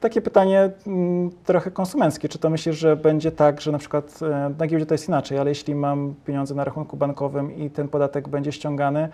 takie 0.00 0.22
pytanie 0.22 0.70
mm, 0.86 1.30
trochę 1.44 1.70
konsumenckie. 1.70 2.28
Czy 2.28 2.38
to 2.38 2.50
myślisz, 2.50 2.78
że 2.78 2.96
będzie 2.96 3.32
tak, 3.32 3.60
że 3.60 3.72
na 3.72 3.78
przykład 3.78 4.20
na 4.58 4.66
giełdzie 4.66 4.86
to 4.86 4.94
jest 4.94 5.08
inaczej, 5.08 5.38
ale 5.38 5.50
jeśli 5.50 5.74
mam 5.74 6.14
pieniądze 6.26 6.54
na 6.54 6.64
rachunku 6.64 6.96
bankowym 6.96 7.56
i 7.56 7.70
ten 7.70 7.88
podatek 7.88 8.28
będzie 8.28 8.52
ściągany, 8.52 9.08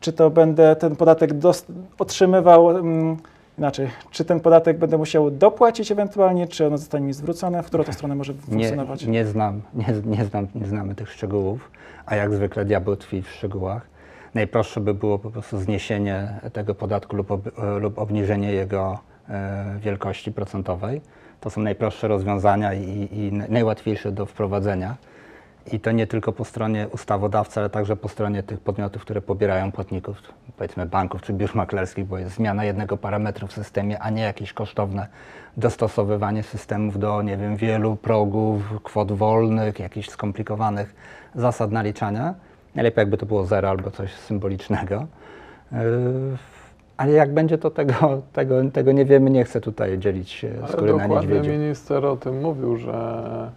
czy 0.00 0.12
to 0.12 0.30
będę 0.30 0.76
ten 0.76 0.96
podatek 0.96 1.30
otrzymywał 1.98 2.70
mm, 2.70 3.16
inaczej? 3.58 3.88
Czy 4.10 4.24
ten 4.24 4.40
podatek 4.40 4.78
będę 4.78 4.98
musiał 4.98 5.30
dopłacić 5.30 5.92
ewentualnie, 5.92 6.48
czy 6.48 6.66
ono 6.66 6.78
zostanie 6.78 7.06
mi 7.06 7.12
zwrócone? 7.12 7.62
W 7.62 7.66
którą 7.66 7.84
to 7.84 7.92
stronę 7.92 8.14
może 8.14 8.32
Nie, 8.32 8.38
funkcjonować? 8.40 9.06
nie, 9.06 9.26
znam, 9.26 9.62
nie, 9.74 9.86
nie, 10.16 10.24
znam, 10.24 10.46
nie 10.54 10.66
znamy 10.66 10.94
tych 10.94 11.12
szczegółów, 11.12 11.70
a 12.06 12.16
jak 12.16 12.34
zwykle 12.34 12.64
diabeł 12.64 12.96
tkwi 12.96 13.22
w 13.22 13.30
szczegółach. 13.30 13.86
Najprostsze 14.34 14.80
by 14.80 14.94
było 14.94 15.18
po 15.18 15.30
prostu 15.30 15.58
zniesienie 15.58 16.40
tego 16.52 16.74
podatku 16.74 17.16
lub, 17.16 17.30
ob, 17.30 17.58
e, 17.58 17.78
lub 17.78 17.98
obniżenie 17.98 18.52
jego 18.52 18.98
e, 19.28 19.78
wielkości 19.80 20.32
procentowej. 20.32 21.00
To 21.40 21.50
są 21.50 21.60
najprostsze 21.60 22.08
rozwiązania 22.08 22.74
i, 22.74 23.08
i 23.12 23.32
najłatwiejsze 23.48 24.12
do 24.12 24.26
wprowadzenia. 24.26 24.96
I 25.72 25.80
to 25.80 25.92
nie 25.92 26.06
tylko 26.06 26.32
po 26.32 26.44
stronie 26.44 26.88
ustawodawcy, 26.88 27.60
ale 27.60 27.70
także 27.70 27.96
po 27.96 28.08
stronie 28.08 28.42
tych 28.42 28.60
podmiotów, 28.60 29.02
które 29.02 29.20
pobierają 29.20 29.72
płatników, 29.72 30.22
powiedzmy 30.56 30.86
banków 30.86 31.22
czy 31.22 31.32
biur 31.32 31.54
maklerskich, 31.54 32.04
bo 32.04 32.18
jest 32.18 32.34
zmiana 32.34 32.64
jednego 32.64 32.96
parametru 32.96 33.46
w 33.46 33.52
systemie, 33.52 33.98
a 33.98 34.10
nie 34.10 34.22
jakieś 34.22 34.52
kosztowne 34.52 35.06
dostosowywanie 35.56 36.42
systemów 36.42 36.98
do, 36.98 37.22
nie 37.22 37.36
wiem, 37.36 37.56
wielu 37.56 37.96
progów, 37.96 38.62
kwot 38.82 39.12
wolnych, 39.12 39.78
jakichś 39.78 40.08
skomplikowanych 40.08 40.94
zasad 41.34 41.72
naliczania. 41.72 42.34
Najlepiej 42.74 43.02
jakby 43.02 43.16
to 43.16 43.26
było 43.26 43.44
zero 43.44 43.68
albo 43.70 43.90
coś 43.90 44.14
symbolicznego. 44.14 45.06
Yy, 45.72 45.78
Ale 46.96 47.12
jak 47.12 47.34
będzie, 47.34 47.58
to 47.58 47.70
tego, 47.70 48.22
tego, 48.32 48.70
tego 48.72 48.92
nie 48.92 49.04
wiemy, 49.04 49.30
nie 49.30 49.44
chcę 49.44 49.60
tutaj 49.60 49.98
dzielić 49.98 50.46
Ale 50.58 50.72
skóry 50.72 50.92
na 50.92 50.98
dokładnie 50.98 51.34
niedźwiedziu. 51.34 51.58
minister 51.58 52.06
o 52.06 52.16
tym 52.16 52.40
mówił, 52.40 52.76
że, 52.76 53.50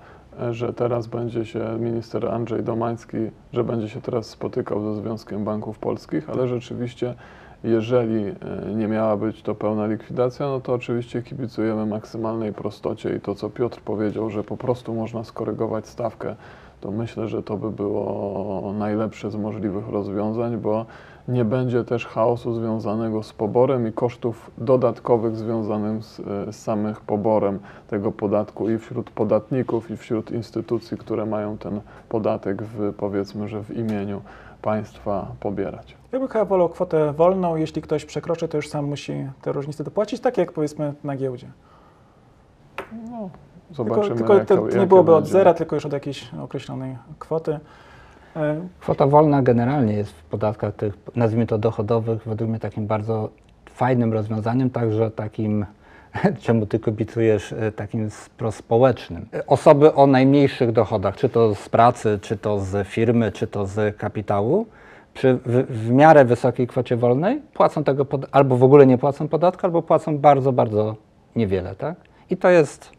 że 0.52 0.74
teraz 0.74 1.08
będzie 1.08 1.46
się, 1.46 1.78
minister 1.80 2.28
Andrzej 2.28 2.64
Domański, 2.64 3.18
że 3.54 3.64
będzie 3.64 3.90
się 3.90 4.02
teraz 4.02 4.30
spotykał 4.30 4.84
ze 4.84 5.02
Związkiem 5.02 5.44
Banków 5.44 5.80
Polskich, 5.80 6.30
ale 6.30 6.48
rzeczywiście 6.48 7.16
jeżeli 7.64 8.24
e, 8.26 8.36
nie 8.76 8.88
miała 8.88 9.18
być 9.18 9.42
to 9.42 9.56
pełna 9.56 9.88
likwidacja, 9.88 10.46
no 10.46 10.60
to 10.60 10.74
oczywiście 10.74 11.22
kibicujemy 11.22 11.86
maksymalnej 11.86 12.54
prostocie 12.54 13.16
i 13.16 13.22
to, 13.22 13.36
co 13.36 13.50
Piotr 13.50 13.82
powiedział, 13.82 14.30
że 14.30 14.44
po 14.44 14.58
prostu 14.58 14.94
można 14.94 15.24
skorygować 15.24 15.88
stawkę, 15.88 16.36
to 16.82 16.92
myślę, 16.92 17.28
że 17.28 17.44
to 17.44 17.58
by 17.58 17.72
było 17.72 18.74
najlepsze 18.78 19.32
z 19.32 19.36
możliwych 19.36 19.90
rozwiązań, 19.90 20.58
bo 20.58 20.86
nie 21.28 21.46
będzie 21.46 21.84
też 21.84 22.06
chaosu 22.06 22.54
związanego 22.54 23.24
z 23.24 23.34
poborem 23.34 23.88
i 23.88 23.92
kosztów 23.92 24.52
dodatkowych 24.58 25.36
związanych 25.38 26.04
z, 26.04 26.20
e, 26.20 26.54
z 26.54 26.64
samych 26.64 27.02
poborem 27.02 27.60
tego 27.88 28.12
podatku 28.12 28.70
i 28.70 28.78
wśród 28.78 29.10
podatników, 29.10 29.92
i 29.92 29.98
wśród 29.98 30.32
instytucji, 30.32 30.98
które 30.98 31.26
mają 31.26 31.58
ten 31.58 31.82
podatek 32.10 32.64
w, 32.64 32.94
powiedzmy, 32.94 33.48
że 33.48 33.64
w 33.64 33.78
imieniu 33.78 34.22
państwa 34.62 35.28
pobierać. 35.40 35.98
Ja 36.12 36.20
bym 36.20 36.28
chyba 36.28 36.46
wolał 36.46 36.70
kwotę 36.70 37.14
wolną. 37.14 37.56
Jeśli 37.56 37.82
ktoś 37.82 38.06
przekroczy, 38.06 38.48
to 38.48 38.58
już 38.58 38.70
sam 38.70 38.86
musi 38.86 39.28
te 39.42 39.52
różnice 39.52 39.84
dopłacić, 39.84 40.20
tak 40.20 40.38
jak 40.38 40.52
powiedzmy 40.52 40.94
na 41.04 41.16
giełdzie. 41.16 41.48
No, 43.12 43.30
Tylko, 43.68 43.84
zobaczymy, 43.94 44.16
tylko 44.16 44.34
jaka- 44.34 44.46
to 44.46 44.78
nie 44.80 44.88
byłoby 44.88 45.16
od 45.16 45.24
będzie. 45.24 45.32
zera, 45.32 45.54
tylko 45.54 45.76
już 45.76 45.86
od 45.86 45.94
jakiejś 45.94 46.34
określonej 46.34 46.98
kwoty. 47.20 47.60
Kwota 48.80 49.08
wolna 49.08 49.42
generalnie 49.42 49.94
jest 49.94 50.12
w 50.12 50.24
podatkach 50.24 50.76
tych, 50.76 50.94
nazwijmy 51.16 51.48
to 51.48 51.58
dochodowych, 51.58 52.22
według 52.26 52.50
mnie 52.50 52.60
takim 52.60 52.88
bardzo 52.88 53.30
fajnym 53.70 54.14
rozwiązaniem, 54.14 54.70
także 54.70 55.12
takim, 55.12 55.66
czemu 56.44 56.66
ty 56.66 56.80
kibicujesz, 56.80 57.54
e, 57.54 57.72
takim 57.72 58.10
prospołecznym. 58.38 59.26
Osoby 59.48 59.94
o 59.94 60.08
najmniejszych 60.08 60.72
dochodach, 60.72 61.18
czy 61.18 61.30
to 61.30 61.56
z 61.56 61.70
pracy, 61.70 62.20
czy 62.22 62.38
to 62.38 62.60
z 62.60 62.88
firmy, 62.88 63.32
czy 63.32 63.48
to 63.48 63.66
z 63.66 63.98
kapitału, 63.98 64.66
przy 65.14 65.40
w, 65.46 65.66
w 65.70 65.90
miarę 65.90 66.26
wysokiej 66.26 66.68
kwocie 66.68 66.96
wolnej 66.96 67.42
płacą 67.54 67.84
tego, 67.84 68.06
albo 68.32 68.58
w 68.58 68.64
ogóle 68.64 68.86
nie 68.86 68.98
płacą 68.98 69.28
podatku, 69.28 69.66
albo 69.66 69.82
płacą 69.82 70.18
bardzo, 70.18 70.52
bardzo 70.52 70.96
niewiele, 71.36 71.76
tak? 71.76 71.96
I 72.30 72.38
to 72.38 72.50
jest 72.50 72.92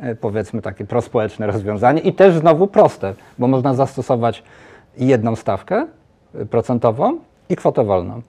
e, 0.00 0.14
powiedzmy 0.14 0.62
takie 0.62 0.84
prospołeczne 0.84 1.46
rozwiązanie 1.46 2.00
i 2.00 2.12
też 2.12 2.34
znowu 2.34 2.66
proste, 2.66 3.14
bo 3.38 3.48
można 3.48 3.74
zastosować 3.74 4.42
jedną 4.98 5.36
stawkę 5.36 5.86
y, 6.34 6.46
procentową 6.46 7.18
i 7.48 7.56
kwotę 7.56 7.84
wolną. 7.84 8.22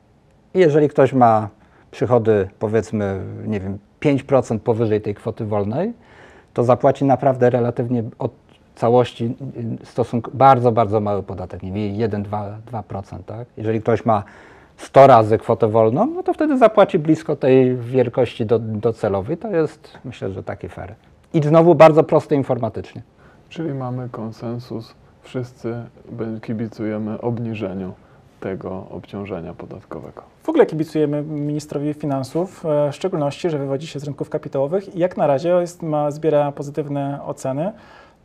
I 0.54 0.60
jeżeli 0.60 0.90
ktoś 0.90 1.14
ma 1.14 1.50
przychody 1.92 2.50
powiedzmy, 2.60 3.22
nie 3.48 3.60
wiem, 3.60 3.78
5% 4.02 4.60
powyżej 4.60 5.02
tej 5.02 5.16
kwoty 5.16 5.46
wolnej, 5.46 5.94
to 6.54 6.64
zapłaci 6.64 7.06
naprawdę 7.06 7.50
relatywnie 7.50 8.04
od 8.20 8.32
całości 8.76 9.36
y, 9.82 9.86
stosunku 9.86 10.32
bardzo, 10.34 10.72
bardzo 10.72 11.00
mały 11.00 11.24
podatek, 11.24 11.64
nie 11.64 11.72
wiem, 11.72 12.10
1-2%. 12.10 13.24
Tak? 13.26 13.48
Jeżeli 13.58 13.82
ktoś 13.82 14.06
ma 14.06 14.24
100 14.78 15.08
razy 15.08 15.38
kwotę 15.38 15.68
wolną, 15.68 16.06
no 16.06 16.24
to 16.24 16.34
wtedy 16.34 16.58
zapłaci 16.58 17.00
blisko 17.00 17.36
tej 17.36 17.76
wielkości 17.76 18.46
do, 18.46 18.60
docelowej. 18.60 19.38
To 19.38 19.50
jest, 19.50 19.98
myślę, 20.06 20.32
że 20.32 20.44
taki 20.44 20.70
fair. 20.70 20.96
I 21.34 21.44
znowu 21.44 21.76
bardzo 21.76 22.04
proste 22.04 22.36
informatycznie. 22.36 23.02
Czyli 23.50 23.74
mamy 23.74 24.10
konsensus, 24.10 24.96
wszyscy 25.26 25.76
kibicujemy 26.42 27.22
obniżeniu 27.22 27.94
tego 28.40 28.88
obciążenia 28.92 29.54
podatkowego. 29.54 30.22
W 30.44 30.50
ogóle 30.50 30.66
kibicujemy 30.66 31.22
ministrowi 31.24 31.94
finansów, 31.94 32.66
e, 32.66 32.92
w 32.92 32.96
szczególności, 32.96 33.50
że 33.50 33.58
wywodzi 33.58 33.88
się 33.88 34.00
z 34.00 34.04
rynków 34.04 34.30
kapitałowych 34.30 34.96
i 34.96 35.00
jak 35.00 35.18
na 35.18 35.28
razie 35.28 35.50
jest, 35.50 35.84
ma, 35.84 36.12
zbiera 36.12 36.52
pozytywne 36.52 37.20
oceny. 37.26 37.72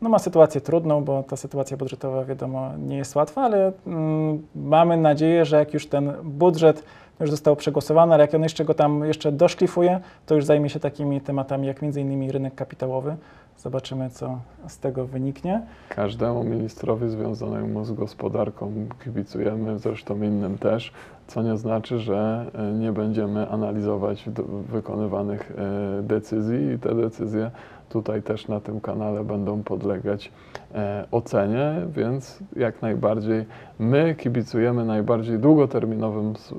No 0.00 0.08
ma 0.08 0.18
sytuację 0.18 0.60
trudną, 0.60 1.04
bo 1.04 1.22
ta 1.22 1.36
sytuacja 1.36 1.76
budżetowa 1.76 2.24
wiadomo 2.24 2.70
nie 2.78 2.96
jest 2.96 3.16
łatwa, 3.16 3.42
ale 3.42 3.72
mm, 3.86 4.42
mamy 4.54 4.96
nadzieję, 4.96 5.44
że 5.44 5.56
jak 5.56 5.74
już 5.74 5.86
ten 5.86 6.12
budżet 6.22 6.82
już 7.20 7.30
został 7.30 7.56
przegłosowany, 7.56 8.14
ale 8.14 8.24
jak 8.24 8.34
on 8.34 8.42
jeszcze 8.42 8.64
go 8.64 8.74
tam 8.74 9.04
jeszcze 9.04 9.32
doszlifuje, 9.32 10.00
to 10.26 10.34
już 10.34 10.44
zajmie 10.44 10.68
się 10.68 10.80
takimi 10.80 11.20
tematami 11.20 11.66
jak 11.66 11.82
między 11.82 12.00
innymi 12.00 12.32
rynek 12.32 12.54
kapitałowy. 12.54 13.16
Zobaczymy, 13.58 14.10
co 14.10 14.38
z 14.68 14.78
tego 14.78 15.06
wyniknie. 15.06 15.62
Każdemu 15.88 16.44
ministrowi 16.44 17.08
związanemu 17.08 17.84
z 17.84 17.92
gospodarką 17.92 18.72
kibicujemy, 19.04 19.78
zresztą 19.78 20.22
innym 20.22 20.58
też, 20.58 20.92
co 21.30 21.42
nie 21.42 21.56
znaczy, 21.56 21.98
że 21.98 22.46
e, 22.54 22.72
nie 22.72 22.92
będziemy 22.92 23.48
analizować 23.50 24.24
wykonywanych 24.68 25.52
e, 25.98 26.02
decyzji 26.02 26.72
i 26.74 26.78
te 26.78 26.94
decyzje 26.94 27.50
tutaj 27.88 28.22
też 28.22 28.48
na 28.48 28.60
tym 28.60 28.80
kanale 28.80 29.24
będą 29.24 29.62
podlegać 29.62 30.32
e, 30.74 31.04
ocenie, 31.10 31.74
więc 31.96 32.38
jak 32.56 32.82
najbardziej 32.82 33.44
my 33.78 34.14
kibicujemy 34.18 34.84
najbardziej 34.84 35.38
długoterminowym 35.38 36.30
s- 36.30 36.54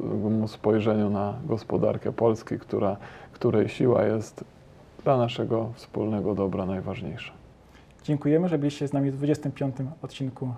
spojrzeniu 0.51 1.09
na 1.09 1.33
gospodarkę 1.45 2.11
Polski, 2.11 2.59
która, 2.59 2.97
której 3.33 3.69
siła 3.69 4.03
jest 4.03 4.43
dla 5.03 5.17
naszego 5.17 5.69
wspólnego 5.75 6.35
dobra 6.35 6.65
najważniejsza. 6.65 7.31
Dziękujemy, 8.03 8.49
że 8.49 8.57
byliście 8.57 8.87
z 8.87 8.93
nami 8.93 9.11
w 9.11 9.17
25. 9.17 9.75
odcinku 10.01 10.49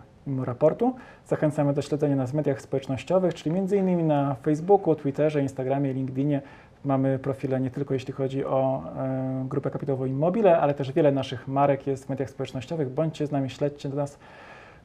Raportu. 0.44 0.96
Zachęcamy 1.28 1.74
do 1.74 1.82
śledzenia 1.82 2.16
nas 2.16 2.32
w 2.32 2.34
mediach 2.34 2.62
społecznościowych, 2.62 3.34
czyli 3.34 3.58
m.in. 3.58 4.08
na 4.08 4.36
Facebooku, 4.36 4.96
Twitterze, 4.96 5.42
Instagramie, 5.42 5.94
LinkedInie. 5.94 6.42
Mamy 6.86 7.20
profile 7.20 7.60
nie 7.60 7.72
tylko 7.72 7.94
jeśli 7.94 8.14
chodzi 8.14 8.46
o 8.46 8.84
e, 8.98 9.46
grupę 9.50 9.72
kapitałową 9.72 10.06
Immobile, 10.06 10.60
ale 10.60 10.74
też 10.74 10.92
wiele 10.92 11.12
naszych 11.12 11.48
marek 11.48 11.88
jest 11.88 12.06
w 12.06 12.10
mediach 12.10 12.30
społecznościowych. 12.30 12.90
Bądźcie 12.90 13.28
z 13.28 13.32
nami, 13.32 13.50
śledźcie 13.50 13.90
do 13.90 13.96
nas. 13.96 14.20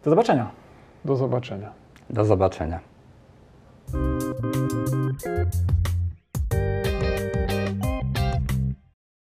Do 0.04 0.10
zobaczenia. 0.10 0.50
Do 1.04 1.16
zobaczenia. 1.16 1.70
Do 2.10 2.24
zobaczenia. 2.24 2.80